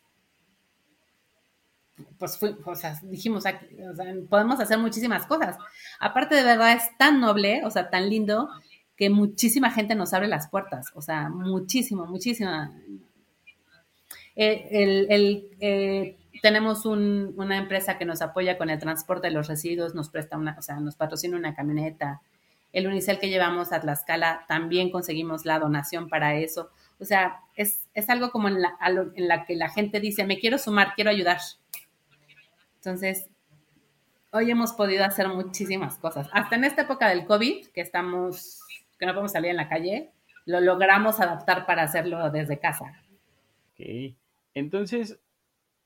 pues 2.18 2.40
o 2.64 2.74
sea, 2.74 2.98
dijimos, 3.02 3.44
o 3.44 3.94
sea, 3.94 4.14
podemos 4.30 4.58
hacer 4.58 4.78
muchísimas 4.78 5.26
cosas. 5.26 5.58
Aparte 6.00 6.36
de 6.36 6.44
verdad 6.44 6.72
es 6.72 6.96
tan 6.96 7.20
noble, 7.20 7.60
o 7.64 7.70
sea, 7.70 7.90
tan 7.90 8.08
lindo, 8.08 8.48
que 8.96 9.10
muchísima 9.10 9.70
gente 9.70 9.94
nos 9.94 10.14
abre 10.14 10.26
las 10.26 10.48
puertas, 10.48 10.90
o 10.94 11.02
sea, 11.02 11.28
muchísimo, 11.28 12.06
muchísima. 12.06 12.72
Eh, 14.34 14.68
el, 14.70 15.50
eh, 15.60 16.16
tenemos 16.40 16.86
una 16.86 17.58
empresa 17.58 17.98
que 17.98 18.06
nos 18.06 18.22
apoya 18.22 18.56
con 18.56 18.70
el 18.70 18.78
transporte 18.78 19.26
de 19.26 19.34
los 19.34 19.48
residuos, 19.48 19.94
nos 19.94 20.08
presta 20.08 20.38
una, 20.38 20.56
o 20.58 20.62
sea, 20.62 20.80
nos 20.80 20.96
patrocina 20.96 21.36
una 21.36 21.54
camioneta, 21.54 22.22
el 22.72 22.86
unicel 22.86 23.18
que 23.18 23.28
llevamos 23.28 23.72
a 23.72 23.80
Tlaxcala, 23.80 24.44
también 24.46 24.90
conseguimos 24.90 25.44
la 25.44 25.58
donación 25.58 26.08
para 26.08 26.36
eso. 26.36 26.70
O 27.00 27.04
sea, 27.04 27.40
es, 27.56 27.86
algo 28.08 28.30
como 28.30 28.48
en 28.48 28.60
la, 28.60 28.76
en 29.14 29.28
la 29.28 29.44
que 29.46 29.56
la 29.56 29.70
gente 29.70 30.00
dice, 30.00 30.24
me 30.24 30.38
quiero 30.38 30.58
sumar, 30.58 30.94
quiero 30.94 31.10
ayudar. 31.10 31.38
Entonces, 32.76 33.28
hoy 34.32 34.50
hemos 34.50 34.72
podido 34.72 35.04
hacer 35.04 35.28
muchísimas 35.28 35.98
cosas. 35.98 36.28
Hasta 36.32 36.56
en 36.56 36.64
esta 36.64 36.82
época 36.82 37.08
del 37.08 37.24
COVID, 37.24 37.68
que 37.68 37.80
estamos, 37.80 38.60
que 38.98 39.06
no 39.06 39.12
podemos 39.12 39.32
salir 39.32 39.50
en 39.50 39.56
la 39.56 39.68
calle, 39.68 40.10
lo 40.44 40.60
logramos 40.60 41.20
adaptar 41.20 41.66
para 41.66 41.82
hacerlo 41.82 42.30
desde 42.30 42.58
casa. 42.58 42.84
Ok. 43.72 44.14
Entonces, 44.54 45.20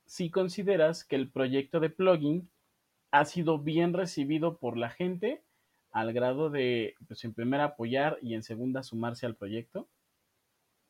si 0.06 0.30
consideras 0.30 1.04
que 1.04 1.16
el 1.16 1.30
proyecto 1.30 1.80
de 1.80 1.90
plugin 1.90 2.48
ha 3.10 3.24
sido 3.24 3.58
bien 3.58 3.92
recibido 3.92 4.56
por 4.56 4.76
la 4.76 4.88
gente, 4.88 5.42
al 5.92 6.12
grado 6.12 6.50
de, 6.50 6.94
pues 7.06 7.22
en 7.24 7.34
primera 7.34 7.64
apoyar 7.64 8.18
y 8.22 8.34
en 8.34 8.42
segunda 8.42 8.82
sumarse 8.82 9.26
al 9.26 9.36
proyecto? 9.36 9.88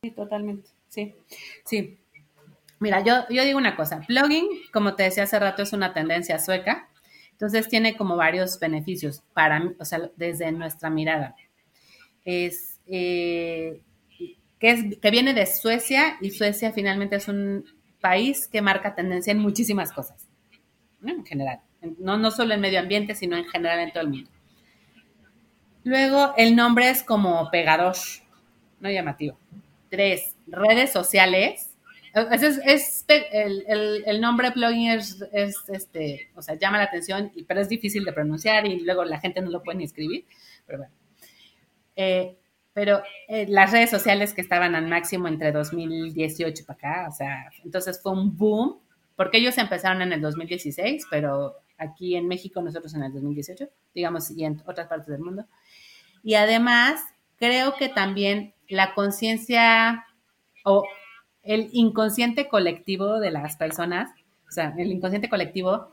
Sí, 0.02 0.12
totalmente, 0.12 0.70
sí, 0.88 1.14
sí. 1.64 1.98
Mira, 2.78 3.04
yo, 3.04 3.28
yo 3.30 3.44
digo 3.44 3.58
una 3.58 3.76
cosa, 3.76 4.00
plugin, 4.00 4.46
como 4.72 4.94
te 4.94 5.04
decía 5.04 5.24
hace 5.24 5.38
rato, 5.38 5.62
es 5.62 5.72
una 5.72 5.92
tendencia 5.92 6.38
sueca, 6.38 6.88
entonces 7.30 7.68
tiene 7.68 7.96
como 7.96 8.16
varios 8.16 8.58
beneficios 8.58 9.22
para, 9.34 9.72
o 9.78 9.84
sea, 9.84 10.10
desde 10.16 10.50
nuestra 10.52 10.90
mirada. 10.90 11.36
Es, 12.24 12.80
eh, 12.86 13.82
que, 14.58 14.70
es, 14.70 14.98
que 14.98 15.10
viene 15.10 15.34
de 15.34 15.46
Suecia 15.46 16.18
y 16.20 16.30
Suecia 16.30 16.72
finalmente 16.72 17.16
es 17.16 17.28
un 17.28 17.64
país 18.00 18.48
que 18.48 18.62
marca 18.62 18.94
tendencia 18.94 19.32
en 19.32 19.38
muchísimas 19.38 19.92
cosas, 19.92 20.28
en 21.04 21.24
general, 21.24 21.60
no, 21.98 22.16
no 22.18 22.30
solo 22.30 22.54
en 22.54 22.60
medio 22.60 22.80
ambiente, 22.80 23.14
sino 23.14 23.36
en 23.36 23.44
general 23.44 23.80
en 23.80 23.92
todo 23.92 24.02
el 24.02 24.10
mundo. 24.10 24.30
Luego, 25.84 26.34
el 26.36 26.54
nombre 26.54 26.90
es 26.90 27.02
como 27.02 27.50
pegador, 27.50 27.96
no 28.80 28.90
llamativo. 28.90 29.38
Tres, 29.90 30.36
redes 30.46 30.92
sociales. 30.92 31.68
Es, 32.14 33.04
el, 33.08 34.20
nombre 34.20 34.50
plugin 34.52 34.90
es, 34.90 35.18
este, 35.68 36.30
o 36.34 36.42
sea, 36.42 36.56
llama 36.56 36.78
la 36.78 36.84
atención, 36.84 37.32
pero 37.48 37.60
es 37.60 37.68
difícil 37.68 38.04
de 38.04 38.12
pronunciar 38.12 38.66
y 38.66 38.80
luego 38.80 39.04
la 39.04 39.18
gente 39.18 39.40
no 39.40 39.50
lo 39.50 39.62
puede 39.62 39.78
ni 39.78 39.84
escribir. 39.84 40.26
Pero 40.66 40.78
bueno. 40.78 40.94
Eh, 41.96 42.36
pero 42.74 43.02
eh, 43.28 43.46
las 43.48 43.70
redes 43.72 43.90
sociales 43.90 44.32
que 44.32 44.40
estaban 44.40 44.74
al 44.74 44.88
máximo 44.88 45.28
entre 45.28 45.52
2018 45.52 46.64
para 46.64 46.76
acá, 46.78 47.08
o 47.08 47.12
sea, 47.12 47.50
entonces 47.64 48.00
fue 48.02 48.12
un 48.12 48.36
boom, 48.36 48.78
porque 49.14 49.38
ellos 49.38 49.58
empezaron 49.58 50.00
en 50.00 50.12
el 50.12 50.20
2016, 50.22 51.06
pero 51.10 51.56
aquí 51.76 52.16
en 52.16 52.28
México, 52.28 52.62
nosotros 52.62 52.94
en 52.94 53.02
el 53.02 53.12
2018, 53.12 53.68
digamos, 53.94 54.30
y 54.30 54.44
en 54.44 54.62
otras 54.66 54.88
partes 54.88 55.08
del 55.08 55.20
mundo. 55.20 55.46
Y 56.22 56.34
además, 56.34 57.02
creo 57.36 57.74
que 57.76 57.88
también 57.88 58.54
la 58.68 58.94
conciencia 58.94 60.06
o 60.64 60.84
el 61.42 61.68
inconsciente 61.72 62.48
colectivo 62.48 63.18
de 63.18 63.30
las 63.30 63.56
personas, 63.56 64.10
o 64.48 64.52
sea, 64.52 64.74
el 64.78 64.92
inconsciente 64.92 65.28
colectivo 65.28 65.92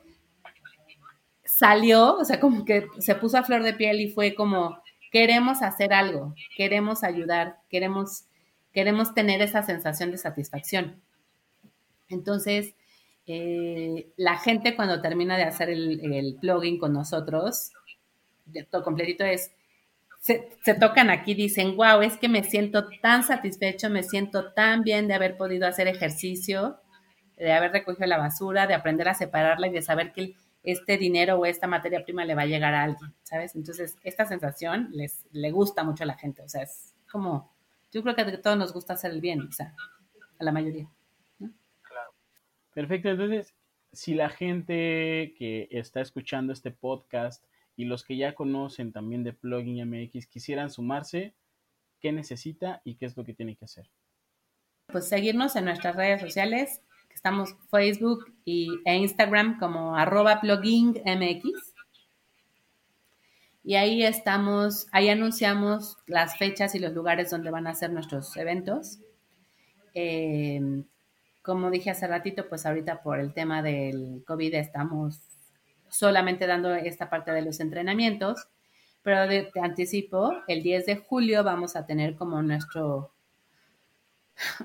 salió, 1.44 2.15
o 2.18 2.26
sea, 2.26 2.39
como 2.39 2.65
que 2.65 2.88
se 3.00 3.15
puso 3.15 3.38
a 3.38 3.44
flor 3.44 3.63
de 3.63 3.74
piel 3.74 4.00
y 4.00 4.12
fue 4.12 4.36
como, 4.36 4.82
queremos 5.12 5.62
hacer 5.62 5.94
algo, 5.94 6.36
queremos 6.56 7.04
ayudar, 7.04 7.58
queremos, 7.70 8.26
queremos 8.72 9.13
tener 9.13 9.42
esa 9.42 9.63
sensación 9.63 10.12
de 10.12 10.18
satisfacción. 10.18 11.02
Entonces, 12.08 12.76
eh, 13.26 14.10
la 14.18 14.38
gente 14.38 14.76
cuando 14.76 15.02
termina 15.02 15.38
de 15.38 15.44
hacer 15.44 15.70
el, 15.70 16.13
el 16.13 16.36
plugin 16.36 16.78
con 16.78 16.94
nosotros, 16.94 17.72
todo 18.70 18.84
completito 18.84 19.24
es, 19.24 19.52
se, 20.19 20.73
tocan 20.79 21.10
aquí, 21.10 21.34
dicen, 21.34 21.75
wow, 21.75 22.01
es 22.01 22.17
que 22.17 22.27
me 22.27 22.43
siento 22.43 22.88
tan 23.01 23.23
satisfecho, 23.23 23.89
me 23.89 24.03
siento 24.03 24.51
tan 24.53 24.84
bien 24.84 25.08
de 25.08 25.13
haber 25.13 25.38
podido 25.38 25.65
hacer 25.65 25.88
ejercicio, 25.88 26.79
de 27.38 27.53
haber 27.53 27.71
recogido 27.71 28.05
la 28.05 28.17
basura, 28.17 28.67
de 28.67 28.73
aprender 28.73 29.08
a 29.08 29.13
separarla 29.13 29.67
y 29.67 29.71
de 29.71 29.82
saber 29.82 30.12
que 30.12 30.36
este 30.62 30.97
dinero 30.97 31.38
o 31.38 31.45
esta 31.45 31.67
materia 31.67 32.03
prima 32.03 32.25
le 32.25 32.36
va 32.36 32.41
a 32.41 32.47
llegar 32.47 32.73
a 32.73 32.84
alguien, 32.84 33.15
¿sabes? 33.23 33.55
Entonces, 33.55 33.97
esta 34.03 34.25
sensación 34.25 34.89
les 34.91 35.25
le 35.32 35.51
gusta 35.51 35.84
mucho 35.84 36.03
a 36.03 36.08
la 36.08 36.17
gente, 36.17 36.41
o 36.41 36.49
sea, 36.49 36.63
es 36.63 36.93
como, 37.10 37.55
yo 37.91 38.03
creo 38.03 38.13
que 38.13 38.21
a 38.21 38.41
todos 38.41 38.58
nos 38.58 38.73
gusta 38.73 38.93
hacer 38.93 39.12
el 39.12 39.21
bien, 39.21 39.41
o 39.41 39.51
sea, 39.51 39.73
a 40.38 40.43
la 40.43 40.51
mayoría. 40.51 40.89
Perfecto, 42.73 43.10
entonces, 43.10 43.55
si 43.93 44.13
la 44.13 44.29
gente 44.29 45.34
que 45.38 45.67
está 45.71 46.01
escuchando 46.01 46.53
este 46.53 46.71
podcast 46.71 47.43
y 47.80 47.86
los 47.86 48.04
que 48.04 48.18
ya 48.18 48.36
conocen 48.36 48.92
también 48.92 49.24
de 49.24 49.32
Plugin 49.32 49.89
MX 49.89 50.28
quisieran 50.28 50.70
sumarse, 50.70 51.34
¿qué 52.02 52.12
necesita 52.12 52.82
y 52.84 52.96
qué 52.96 53.06
es 53.06 53.15
lo 53.15 53.24
que 53.24 53.34
tiene 53.34 53.56
que 53.56 53.63
hacer? 53.63 53.89
Pues 54.88 55.08
seguirnos 55.08 55.56
en 55.56 55.63
nuestras 55.63 55.96
redes 55.96 56.20
sociales, 56.20 56.82
que 57.08 57.15
estamos 57.15 57.56
Facebook 57.72 58.36
y, 58.44 58.68
e 58.84 58.98
Instagram 58.98 59.60
como 59.60 59.96
arroba 59.96 60.42
MX. 60.44 61.74
Y 63.63 63.76
ahí 63.76 64.04
estamos, 64.04 64.88
ahí 64.92 65.08
anunciamos 65.08 65.96
las 66.06 66.38
fechas 66.38 66.76
y 66.76 66.80
los 66.80 66.92
lugares 66.92 67.32
donde 67.32 67.50
van 67.50 67.68
a 67.68 67.76
ser 67.76 67.94
nuestros 67.94 68.36
eventos. 68.36 69.00
Eh, 69.94 70.84
como 71.42 71.72
dije 71.72 71.92
hace 71.92 72.08
ratito, 72.08 72.50
pues 72.50 72.65
ahorita 72.65 73.02
por 73.02 73.22
el 73.22 73.34
tema 73.34 73.62
del 73.63 74.22
COVID 74.28 74.54
estamos 74.56 75.22
solamente 75.89 76.47
dando 76.47 76.73
esta 76.73 77.10
parte 77.10 77.32
de 77.32 77.41
los 77.41 77.60
entrenamientos, 77.60 78.47
pero 79.02 79.28
te 79.28 79.60
anticipo, 79.60 80.34
el 80.47 80.62
10 80.62 80.86
de 80.86 80.97
julio 80.97 81.43
vamos 81.43 81.75
a 81.75 81.86
tener 81.86 82.15
como 82.15 82.41
nuestro, 82.41 83.13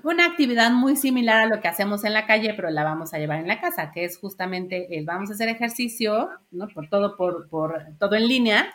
una 0.02 0.26
actividad 0.26 0.70
muy 0.70 0.96
similar 0.96 1.40
a 1.40 1.46
lo 1.46 1.60
que 1.60 1.68
hacemos 1.68 2.04
en 2.04 2.12
la 2.12 2.26
calle, 2.26 2.54
pero 2.54 2.70
la 2.70 2.84
vamos 2.84 3.14
a 3.14 3.18
llevar 3.18 3.40
en 3.40 3.48
la 3.48 3.60
casa, 3.60 3.92
que 3.92 4.04
es 4.04 4.18
justamente 4.18 4.98
el 4.98 5.04
vamos 5.04 5.30
a 5.30 5.34
hacer 5.34 5.48
ejercicio, 5.48 6.30
¿no? 6.50 6.68
Por 6.68 6.88
todo, 6.88 7.16
por, 7.16 7.48
por 7.48 7.84
todo 7.98 8.14
en 8.16 8.28
línea, 8.28 8.74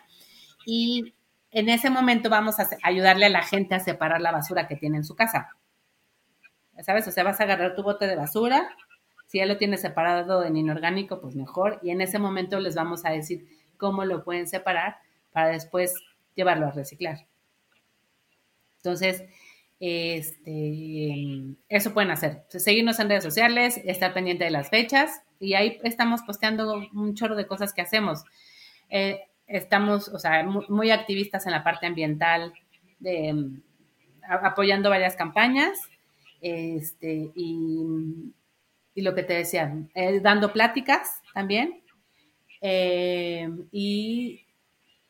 y 0.65 1.13
en 1.51 1.69
ese 1.69 1.89
momento 1.89 2.29
vamos 2.29 2.59
a 2.59 2.69
ayudarle 2.83 3.25
a 3.25 3.29
la 3.29 3.43
gente 3.43 3.75
a 3.75 3.79
separar 3.79 4.21
la 4.21 4.31
basura 4.31 4.67
que 4.67 4.75
tiene 4.75 4.97
en 4.97 5.03
su 5.03 5.15
casa. 5.15 5.49
¿sabes? 6.83 7.07
O 7.07 7.12
sea, 7.12 7.23
vas 7.23 7.39
a 7.39 7.43
agarrar 7.43 7.75
tu 7.75 7.83
bote 7.83 8.07
de 8.07 8.15
basura, 8.15 8.69
si 9.29 9.37
ya 9.37 9.45
lo 9.45 9.57
tienes 9.57 9.81
separado 9.81 10.43
en 10.43 10.57
inorgánico, 10.57 11.21
pues 11.21 11.35
mejor, 11.35 11.79
y 11.83 11.91
en 11.91 12.01
ese 12.01 12.17
momento 12.17 12.59
les 12.59 12.73
vamos 12.73 13.05
a 13.05 13.11
decir 13.11 13.47
cómo 13.77 14.03
lo 14.03 14.23
pueden 14.23 14.47
separar 14.47 14.97
para 15.31 15.49
después 15.49 15.93
llevarlo 16.33 16.65
a 16.65 16.71
reciclar. 16.71 17.27
Entonces, 18.77 19.23
este, 19.79 21.55
eso 21.69 21.93
pueden 21.93 22.09
hacer. 22.09 22.43
Seguirnos 22.49 22.99
en 22.99 23.09
redes 23.09 23.23
sociales, 23.23 23.79
estar 23.85 24.13
pendiente 24.15 24.45
de 24.45 24.51
las 24.51 24.71
fechas 24.71 25.21
y 25.39 25.53
ahí 25.53 25.79
estamos 25.83 26.23
posteando 26.23 26.89
un 26.91 27.13
chorro 27.13 27.35
de 27.35 27.45
cosas 27.45 27.71
que 27.71 27.81
hacemos. 27.81 28.23
Eh, 28.89 29.21
estamos, 29.45 30.07
o 30.07 30.17
sea, 30.17 30.43
muy, 30.43 30.89
activistas 30.89 31.45
en 31.45 31.51
la 31.51 31.63
parte 31.63 31.85
ambiental, 31.85 32.51
de, 32.99 33.51
apoyando 34.27 34.89
varias 34.89 35.15
campañas 35.15 35.77
este, 36.41 37.31
y, 37.35 38.33
lo 39.01 39.15
que 39.15 39.23
te 39.23 39.33
decía, 39.33 39.75
eh, 39.93 40.19
dando 40.19 40.53
pláticas 40.53 41.21
también. 41.33 41.83
Eh, 42.62 43.49
y, 43.71 44.45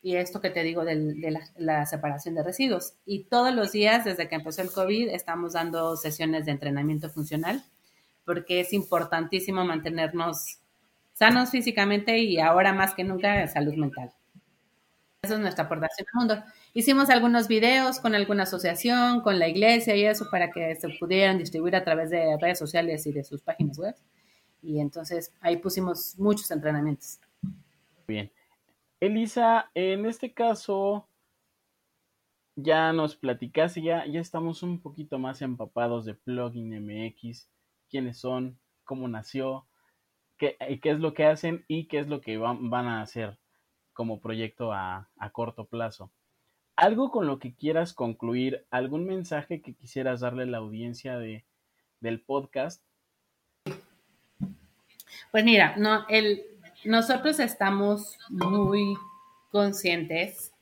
esto 0.02 0.42
que 0.42 0.50
te 0.50 0.64
digo 0.64 0.86
de 0.86 1.44
la, 1.58 1.86
separación 1.86 2.34
de 2.34 2.44
residuos. 2.44 2.94
Y 3.06 3.26
todos 3.26 3.54
los 3.54 3.72
días, 3.72 4.06
desde 4.06 4.28
que 4.28 4.36
empezó 4.36 4.62
el 4.62 4.72
COVID, 4.72 5.10
estamos 5.10 5.54
dando 5.54 5.96
sesiones 5.98 6.46
de 6.46 6.52
entrenamiento 6.52 7.10
funcional, 7.10 7.64
porque 8.26 8.62
es 8.62 8.74
importantísimo 8.74 9.66
mantenernos 9.66 10.60
sanos 11.14 11.50
físicamente 11.50 12.18
y 12.18 12.40
ahora 12.40 12.74
más 12.74 12.94
que 12.94 13.04
nunca 13.04 13.46
salud 13.48 13.76
mental. 13.76 14.12
Esa 15.22 15.34
es 15.34 15.40
nuestra 15.42 15.66
aportación 15.66 16.08
al 16.14 16.20
mundo. 16.20 16.44
Hicimos 16.74 17.10
algunos 17.10 17.48
videos 17.48 18.00
con 18.00 18.14
alguna 18.14 18.44
asociación, 18.44 19.22
con 19.22 19.40
la 19.40 19.48
iglesia 19.48 19.96
y 19.96 20.06
eso 20.06 20.26
para 20.30 20.52
que 20.52 20.76
se 20.76 20.90
pudieran 21.00 21.38
distribuir 21.38 21.76
a 21.76 21.84
través 21.84 22.12
de 22.12 22.38
redes 22.38 22.60
sociales 22.60 23.08
y 23.08 23.12
de 23.12 23.24
sus 23.24 23.42
páginas 23.42 23.78
web. 23.80 23.96
Y 24.62 24.80
entonces 24.80 25.34
ahí 25.42 25.58
pusimos 25.58 26.18
muchos 26.20 26.52
entrenamientos. 26.52 27.20
Bien. 28.08 28.32
Elisa, 29.00 29.72
en 29.74 30.06
este 30.06 30.34
caso 30.34 31.08
ya 32.56 32.92
nos 32.94 33.16
platicaste, 33.16 33.82
ya, 33.82 34.06
ya 34.06 34.20
estamos 34.20 34.64
un 34.64 34.82
poquito 34.82 35.18
más 35.18 35.42
empapados 35.42 36.06
de 36.06 36.14
Plugin 36.14 36.70
MX, 36.86 37.50
quiénes 37.90 38.20
son, 38.20 38.60
cómo 38.84 39.08
nació, 39.08 39.66
qué, 40.38 40.58
qué 40.82 40.90
es 40.92 41.00
lo 41.00 41.14
que 41.14 41.26
hacen 41.26 41.66
y 41.68 41.88
qué 41.88 42.00
es 42.00 42.08
lo 42.08 42.22
que 42.22 42.38
van, 42.38 42.70
van 42.70 42.88
a 42.88 43.02
hacer 43.02 43.40
como 43.94 44.20
proyecto 44.20 44.72
a, 44.74 45.10
a 45.18 45.30
corto 45.32 45.66
plazo. 45.66 46.12
¿Algo 46.80 47.12
con 47.12 47.28
lo 47.28 47.40
que 47.40 47.54
quieras 47.54 47.92
concluir? 47.92 48.66
¿Algún 48.72 49.04
mensaje 49.04 49.62
que 49.62 49.74
quisieras 49.74 50.22
darle 50.22 50.44
a 50.44 50.46
la 50.46 50.60
audiencia 50.60 51.18
de, 51.18 51.44
del 52.00 52.22
podcast? 52.22 52.82
Pues 55.30 55.44
mira, 55.44 55.76
no, 55.76 56.08
el, 56.08 56.42
nosotros 56.86 57.42
estamos 57.42 58.18
muy 58.30 58.96
conscientes 59.52 60.54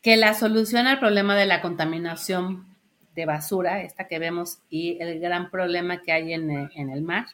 que 0.00 0.16
la 0.16 0.34
solución 0.34 0.86
al 0.86 1.00
problema 1.00 1.34
de 1.34 1.46
la 1.46 1.60
contaminación 1.60 2.68
de 3.16 3.26
basura, 3.26 3.82
esta 3.82 4.06
que 4.06 4.20
vemos, 4.20 4.60
y 4.70 4.96
el 5.02 5.18
gran 5.18 5.50
problema 5.50 6.02
que 6.02 6.12
hay 6.12 6.34
en, 6.34 6.70
en 6.76 6.90
el 6.90 7.02
mar, 7.02 7.26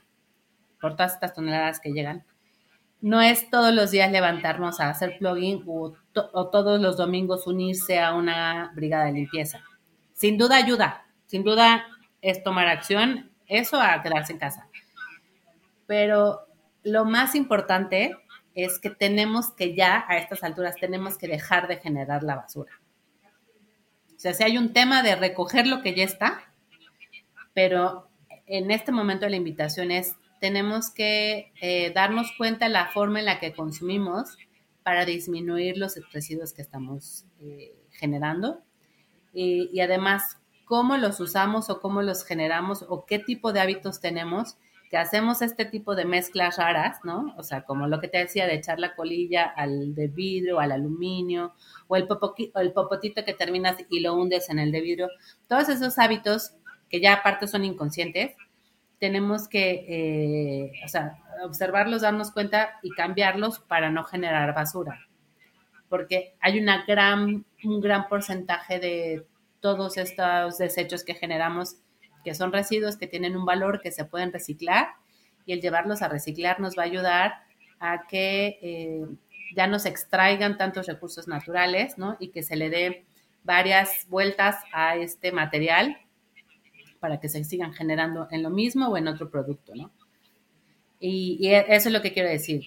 por 0.81 0.97
todas 0.97 1.13
estas 1.13 1.35
toneladas 1.35 1.79
que 1.79 1.93
llegan, 1.93 2.25
no 3.01 3.21
es 3.21 3.49
todos 3.51 3.73
los 3.75 3.91
días 3.91 4.11
levantarnos 4.11 4.81
a 4.81 4.91
hacer 4.91 5.17
plugin 5.19 5.65
o, 5.67 5.95
todos 6.13 6.81
los 6.81 6.97
domingos 6.97 7.47
unirse 7.47 7.99
a 7.99 8.15
una 8.15 8.73
brigada 8.75 9.07
de 9.07 9.13
limpieza. 9.13 9.63
Sin 10.13 10.37
duda 10.37 10.57
ayuda, 10.57 11.07
sin 11.27 11.45
duda 11.45 11.87
es 12.21 12.43
tomar 12.43 12.69
acción, 12.69 13.31
eso 13.47 13.81
a 13.81 14.03
quedarse 14.03 14.33
en 14.33 14.39
casa. 14.39 14.69
Pero 15.87 16.47
lo 16.83 17.05
más 17.05 17.35
importante 17.35 18.17
es 18.55 18.79
que 18.79 18.91
tenemos 18.91 19.51
que 19.53 19.75
ya 19.75 20.05
a 20.09 20.19
estas 20.19 20.43
alturas 20.43 20.75
tenemos 20.77 21.17
que 21.17 21.29
dejar 21.29 21.69
de 21.69 21.77
generar 21.77 22.23
la 22.23 22.37
basura. 22.37 22.73
O 24.15 24.19
sea, 24.19 24.35
si 24.35 24.45
hay 24.45 24.59
un 24.59 24.73
tema 24.75 25.03
de 25.03 25.17
recoger 25.17 25.67
lo 25.67 25.81
que 25.81 25.95
ya 25.95 26.05
está, 26.05 26.53
pero 27.55 28.11
en 28.47 28.71
este 28.71 28.93
momento 28.93 29.29
la 29.29 29.37
invitación 29.37 29.91
es 29.91 30.17
tenemos 30.41 30.91
que 30.91 31.53
eh, 31.61 31.93
darnos 31.95 32.33
cuenta 32.37 32.67
de 32.67 32.73
la 32.73 32.87
forma 32.87 33.21
en 33.21 33.27
la 33.27 33.39
que 33.39 33.53
consumimos 33.53 34.37
para 34.83 35.05
disminuir 35.05 35.77
los 35.77 35.95
residuos 36.13 36.53
que 36.53 36.63
estamos 36.63 37.27
eh, 37.41 37.75
generando 37.91 38.63
y, 39.33 39.71
y, 39.73 39.81
además 39.81 40.39
cómo 40.65 40.97
los 40.97 41.21
usamos 41.21 41.71
o 41.71 41.81
cómo 41.81 42.03
los 42.03 42.25
generamos 42.25 42.85
o 42.89 43.05
qué 43.05 43.19
tipo 43.19 43.53
de 43.53 43.61
hábitos 43.61 44.01
tenemos 44.01 44.57
que 44.91 44.97
hacemos 44.97 45.41
este 45.41 45.65
tipo 45.65 45.95
de 45.95 46.05
mezclas 46.05 46.57
raras, 46.57 46.99
¿no? 47.05 47.33
O 47.39 47.45
sea, 47.45 47.63
como 47.63 47.87
lo 47.87 48.01
que 48.01 48.09
te 48.09 48.19
decía 48.19 48.49
de 48.49 48.55
echar 48.55 48.81
la 48.81 48.97
colilla 48.97 49.45
al 49.45 49.95
de 49.95 50.09
vidrio, 50.09 50.59
al 50.59 50.73
aluminio, 50.73 51.55
o 51.87 51.95
el, 51.95 52.09
o 52.11 52.61
el 52.61 52.73
popotito 52.73 53.25
que 53.25 53.33
terminas 53.33 53.77
y 53.89 54.01
lo 54.01 54.15
hundes 54.15 54.51
en 54.51 54.59
el 54.59 54.73
de 54.73 54.81
vidrio. 54.81 55.09
Todos 55.47 55.69
esos 55.69 55.97
hábitos 56.01 56.55
que 56.89 57.01
ya 57.01 57.15
aparte 57.15 57.47
son 57.47 57.65
inconscientes, 57.65 58.35
tenemos 59.01 59.49
que, 59.49 59.87
eh, 59.89 60.73
o 60.85 60.89
sea, 60.89 61.17
observarlos, 61.43 62.03
darnos 62.03 62.31
cuenta 62.31 62.79
y 62.83 62.91
cambiarlos 62.91 63.59
para 63.59 63.91
no 63.91 64.05
generar 64.05 64.55
basura. 64.55 65.07
Porque 65.89 66.35
hay 66.41 66.61
una 66.61 66.85
gran, 66.85 67.45
un 67.65 67.81
gran 67.81 68.09
porcentaje 68.09 68.79
de 68.79 69.27
todos 69.61 69.97
estos 69.97 70.59
desechos 70.59 71.03
que 71.03 71.15
generamos 71.15 71.77
que 72.23 72.35
son 72.35 72.53
residuos 72.53 72.99
que 72.99 73.07
tienen 73.07 73.37
un 73.37 73.47
valor 73.47 73.81
que 73.81 73.91
se 73.91 74.05
pueden 74.05 74.33
reciclar 74.33 74.89
y 75.47 75.55
el 75.55 75.63
llevarlos 75.63 76.03
a 76.03 76.09
reciclar 76.09 76.61
nos 76.61 76.77
va 76.77 76.83
a 76.83 76.87
ayudar 76.87 77.35
a 77.81 78.07
que 78.07 78.59
eh, 78.61 79.07
ya 79.57 79.67
no 79.67 79.79
se 79.79 79.89
extraigan 79.89 80.59
tantos 80.59 80.87
recursos 80.87 81.27
naturales, 81.27 81.97
¿no? 81.97 82.19
Y 82.21 82.29
que 82.29 82.43
se 82.43 82.57
le 82.57 82.69
dé 82.69 83.07
varias 83.43 84.07
vueltas 84.09 84.57
a 84.75 84.97
este 84.97 85.33
material 85.33 85.97
para 87.01 87.19
que 87.19 87.29
se 87.29 87.43
sigan 87.45 87.73
generando 87.73 88.29
en 88.31 88.43
lo 88.43 88.51
mismo 88.51 88.89
o 88.89 88.97
en 88.97 89.09
otro 89.09 89.31
producto, 89.31 89.75
¿no? 89.75 89.91
Y, 91.01 91.39
y 91.41 91.55
eso 91.55 91.89
es 91.89 91.93
lo 91.93 92.03
que 92.03 92.13
quiero 92.13 92.29
decir. 92.29 92.65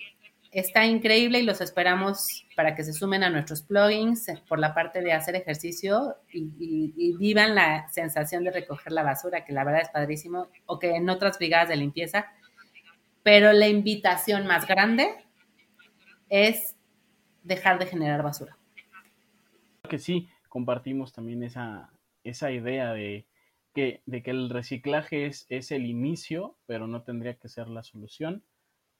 Está 0.52 0.86
increíble 0.86 1.40
y 1.40 1.44
los 1.44 1.62
esperamos 1.62 2.46
para 2.56 2.76
que 2.76 2.84
se 2.84 2.94
sumen 2.94 3.24
a 3.24 3.30
nuestros 3.30 3.64
plugins 3.64 4.28
por 4.48 4.60
la 4.60 4.74
parte 4.74 5.02
de 5.02 5.14
hacer 5.14 5.36
ejercicio 5.36 6.18
y, 6.32 7.16
vivan 7.18 7.56
la 7.56 7.88
sensación 7.90 8.44
de 8.44 8.52
recoger 8.52 8.92
la 8.92 9.04
basura, 9.04 9.46
que 9.46 9.54
la 9.54 9.64
verdad 9.64 9.82
es 9.82 9.90
padrísimo, 9.90 10.48
o 10.66 10.80
que 10.80 10.96
en 10.96 11.10
otras 11.10 11.38
brigadas 11.38 11.70
de 11.70 11.76
limpieza. 11.76 12.28
Pero 13.24 13.54
la 13.54 13.68
invitación 13.68 14.46
más 14.46 14.68
grande 14.68 15.16
es 16.30 16.76
dejar 17.44 17.80
de 17.80 17.86
generar 17.86 18.22
basura. 18.22 18.58
Que 19.90 19.98
sí, 19.98 20.28
compartimos 20.50 21.14
también 21.14 21.44
esa, 21.44 21.90
esa 22.24 22.52
idea 22.52 22.94
de 22.94 23.26
que, 23.74 24.02
de 24.06 24.24
que 24.24 24.32
el 24.32 24.50
reciclaje 24.50 25.26
es, 25.26 25.46
es 25.50 25.72
el 25.72 25.86
inicio, 25.86 26.58
pero 26.66 26.88
no 26.88 27.04
tendría 27.04 27.36
que 27.36 27.50
ser 27.50 27.68
la 27.68 27.84
solución 27.84 28.44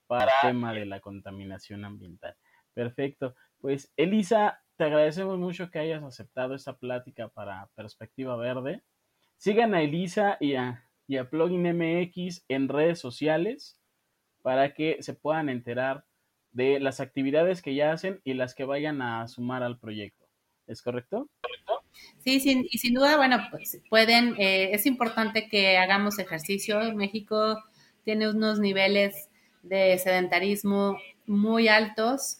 para 0.06 0.24
el 0.24 0.50
tema 0.50 0.72
de 0.72 0.86
la 0.86 1.00
contaminación 1.00 1.84
ambiental. 1.84 2.36
Perfecto. 2.74 3.34
Pues 3.58 3.92
Elisa, 3.96 4.62
te 4.76 4.84
agradecemos 4.84 5.38
mucho 5.38 5.70
que 5.70 5.78
hayas 5.78 6.02
aceptado 6.02 6.54
esta 6.54 6.76
plática 6.76 7.28
para 7.28 7.70
Perspectiva 7.74 8.36
Verde. 8.36 8.82
Sigan 9.36 9.74
a 9.74 9.82
Elisa 9.82 10.36
y 10.40 10.56
a, 10.56 10.88
y 11.06 11.16
a 11.16 11.30
Plugin 11.30 11.62
MX 11.62 12.44
en 12.48 12.68
redes 12.68 12.98
sociales 12.98 13.80
para 14.42 14.74
que 14.74 15.02
se 15.02 15.14
puedan 15.14 15.48
enterar 15.48 16.04
de 16.50 16.78
las 16.80 17.00
actividades 17.00 17.62
que 17.62 17.74
ya 17.74 17.92
hacen 17.92 18.20
y 18.24 18.34
las 18.34 18.54
que 18.54 18.64
vayan 18.64 19.02
a 19.02 19.26
sumar 19.28 19.62
al 19.62 19.78
proyecto. 19.78 20.26
¿Es 20.66 20.82
correcto? 20.82 21.28
Sí, 22.24 22.40
sin, 22.40 22.66
y 22.70 22.78
sin 22.78 22.94
duda, 22.94 23.16
bueno, 23.16 23.38
pues 23.50 23.80
pueden, 23.90 24.34
eh, 24.38 24.70
es 24.72 24.86
importante 24.86 25.48
que 25.48 25.76
hagamos 25.76 26.18
ejercicio. 26.18 26.80
México 26.94 27.62
tiene 28.04 28.30
unos 28.30 28.60
niveles 28.60 29.28
de 29.62 29.98
sedentarismo 29.98 30.98
muy 31.26 31.68
altos. 31.68 32.38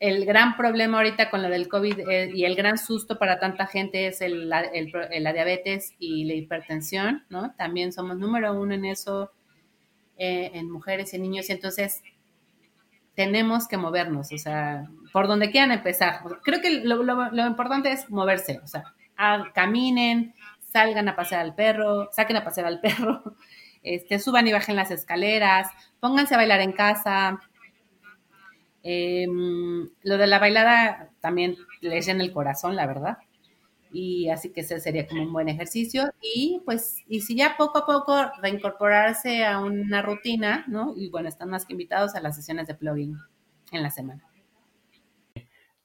El 0.00 0.26
gran 0.26 0.56
problema 0.56 0.98
ahorita 0.98 1.30
con 1.30 1.42
lo 1.42 1.48
del 1.48 1.68
COVID 1.68 2.00
eh, 2.00 2.30
y 2.34 2.44
el 2.44 2.56
gran 2.56 2.76
susto 2.76 3.18
para 3.18 3.38
tanta 3.38 3.66
gente 3.66 4.08
es 4.08 4.20
el, 4.20 4.48
la 4.48 5.32
diabetes 5.32 5.94
y 5.98 6.24
la 6.24 6.34
hipertensión, 6.34 7.24
¿no? 7.30 7.54
También 7.56 7.92
somos 7.92 8.18
número 8.18 8.52
uno 8.60 8.74
en 8.74 8.84
eso, 8.84 9.30
eh, 10.18 10.50
en 10.54 10.70
mujeres 10.70 11.14
y 11.14 11.18
niños, 11.18 11.48
y 11.48 11.52
entonces 11.52 12.02
tenemos 13.14 13.68
que 13.68 13.76
movernos, 13.76 14.32
o 14.32 14.38
sea, 14.38 14.88
por 15.12 15.28
donde 15.28 15.50
quieran 15.50 15.72
empezar. 15.72 16.20
Creo 16.42 16.60
que 16.60 16.80
lo, 16.82 17.46
importante 17.46 17.92
es 17.92 18.10
moverse, 18.10 18.60
o 18.62 18.66
sea, 18.66 18.84
caminen, 19.54 20.34
salgan 20.72 21.08
a 21.08 21.16
pasear 21.16 21.42
al 21.42 21.54
perro, 21.54 22.08
saquen 22.12 22.36
a 22.36 22.44
pasear 22.44 22.66
al 22.66 22.80
perro, 22.82 23.36
este, 23.82 24.18
suban 24.18 24.46
y 24.48 24.52
bajen 24.52 24.76
las 24.76 24.90
escaleras, 24.90 25.68
pónganse 26.00 26.34
a 26.34 26.38
bailar 26.38 26.60
en 26.60 26.72
casa. 26.72 27.40
Em, 28.84 29.88
lo 30.02 30.18
de 30.18 30.26
la 30.26 30.40
bailada 30.40 31.10
también 31.20 31.56
les 31.80 32.06
llena 32.06 32.24
el 32.24 32.32
corazón, 32.32 32.74
la 32.74 32.86
verdad. 32.86 33.18
Y 33.92 34.30
así 34.30 34.50
que 34.50 34.62
ese 34.62 34.80
sería 34.80 35.06
como 35.06 35.22
un 35.22 35.32
buen 35.32 35.48
ejercicio. 35.48 36.04
Y 36.20 36.60
pues, 36.64 37.02
y 37.08 37.20
si 37.20 37.36
ya 37.36 37.56
poco 37.56 37.78
a 37.78 37.86
poco 37.86 38.14
reincorporarse 38.40 39.44
a 39.44 39.60
una 39.60 40.02
rutina, 40.02 40.64
¿no? 40.68 40.94
Y 40.96 41.10
bueno, 41.10 41.28
están 41.28 41.50
más 41.50 41.66
que 41.66 41.74
invitados 41.74 42.14
a 42.14 42.20
las 42.20 42.36
sesiones 42.36 42.66
de 42.66 42.74
plugin 42.74 43.18
en 43.70 43.82
la 43.82 43.90
semana. 43.90 44.26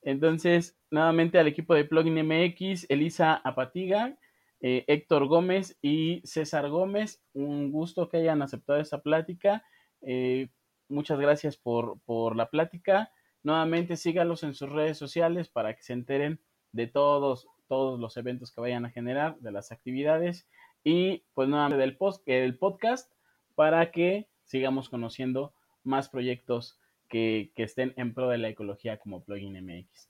Entonces, 0.01 0.77
nuevamente 0.89 1.37
al 1.37 1.47
equipo 1.47 1.73
de 1.73 1.83
Plugin 1.83 2.25
MX, 2.25 2.85
Elisa 2.89 3.41
Apatiga, 3.43 4.17
eh, 4.61 4.85
Héctor 4.87 5.27
Gómez 5.27 5.77
y 5.81 6.21
César 6.23 6.69
Gómez. 6.69 7.21
Un 7.33 7.71
gusto 7.71 8.09
que 8.09 8.17
hayan 8.17 8.41
aceptado 8.41 8.79
esta 8.79 9.01
plática. 9.01 9.63
Eh, 10.01 10.49
muchas 10.89 11.19
gracias 11.19 11.57
por, 11.57 11.99
por, 12.05 12.35
la 12.35 12.49
plática. 12.49 13.11
Nuevamente 13.43 13.97
síganlos 13.97 14.43
en 14.43 14.53
sus 14.53 14.69
redes 14.69 14.97
sociales 14.97 15.49
para 15.49 15.75
que 15.75 15.83
se 15.83 15.93
enteren 15.93 16.39
de 16.71 16.87
todos, 16.87 17.47
todos 17.67 17.99
los 17.99 18.17
eventos 18.17 18.51
que 18.51 18.61
vayan 18.61 18.85
a 18.85 18.89
generar, 18.89 19.37
de 19.39 19.51
las 19.51 19.71
actividades 19.71 20.47
y 20.83 21.23
pues 21.33 21.49
nuevamente 21.49 21.81
del, 21.81 21.97
post, 21.97 22.25
del 22.25 22.57
podcast 22.57 23.11
para 23.55 23.91
que 23.91 24.27
sigamos 24.45 24.89
conociendo 24.89 25.53
más 25.83 26.09
proyectos 26.09 26.79
que, 27.07 27.51
que 27.55 27.63
estén 27.63 27.93
en 27.97 28.13
pro 28.13 28.29
de 28.29 28.37
la 28.37 28.49
ecología 28.49 28.97
como 28.97 29.23
Plugin 29.23 29.63
MX. 29.65 30.09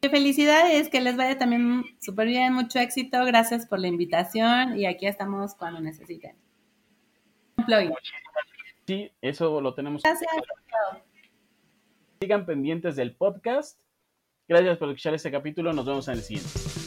Felicidades, 0.00 0.88
que 0.88 1.00
les 1.00 1.16
vaya 1.16 1.38
también 1.38 1.84
súper 2.00 2.28
bien, 2.28 2.52
mucho 2.52 2.78
éxito, 2.78 3.24
gracias 3.24 3.66
por 3.66 3.80
la 3.80 3.88
invitación 3.88 4.78
y 4.78 4.86
aquí 4.86 5.06
estamos 5.06 5.54
cuando 5.56 5.80
necesiten. 5.80 6.36
Sí, 8.86 9.10
eso 9.20 9.60
lo 9.60 9.74
tenemos. 9.74 10.02
Gracias. 10.02 10.30
Sigan 12.20 12.46
pendientes 12.46 12.96
del 12.96 13.14
podcast. 13.14 13.78
Gracias 14.48 14.78
por 14.78 14.88
escuchar 14.88 15.12
este 15.12 15.30
capítulo, 15.30 15.74
nos 15.74 15.84
vemos 15.84 16.08
en 16.08 16.14
el 16.14 16.22
siguiente. 16.22 16.77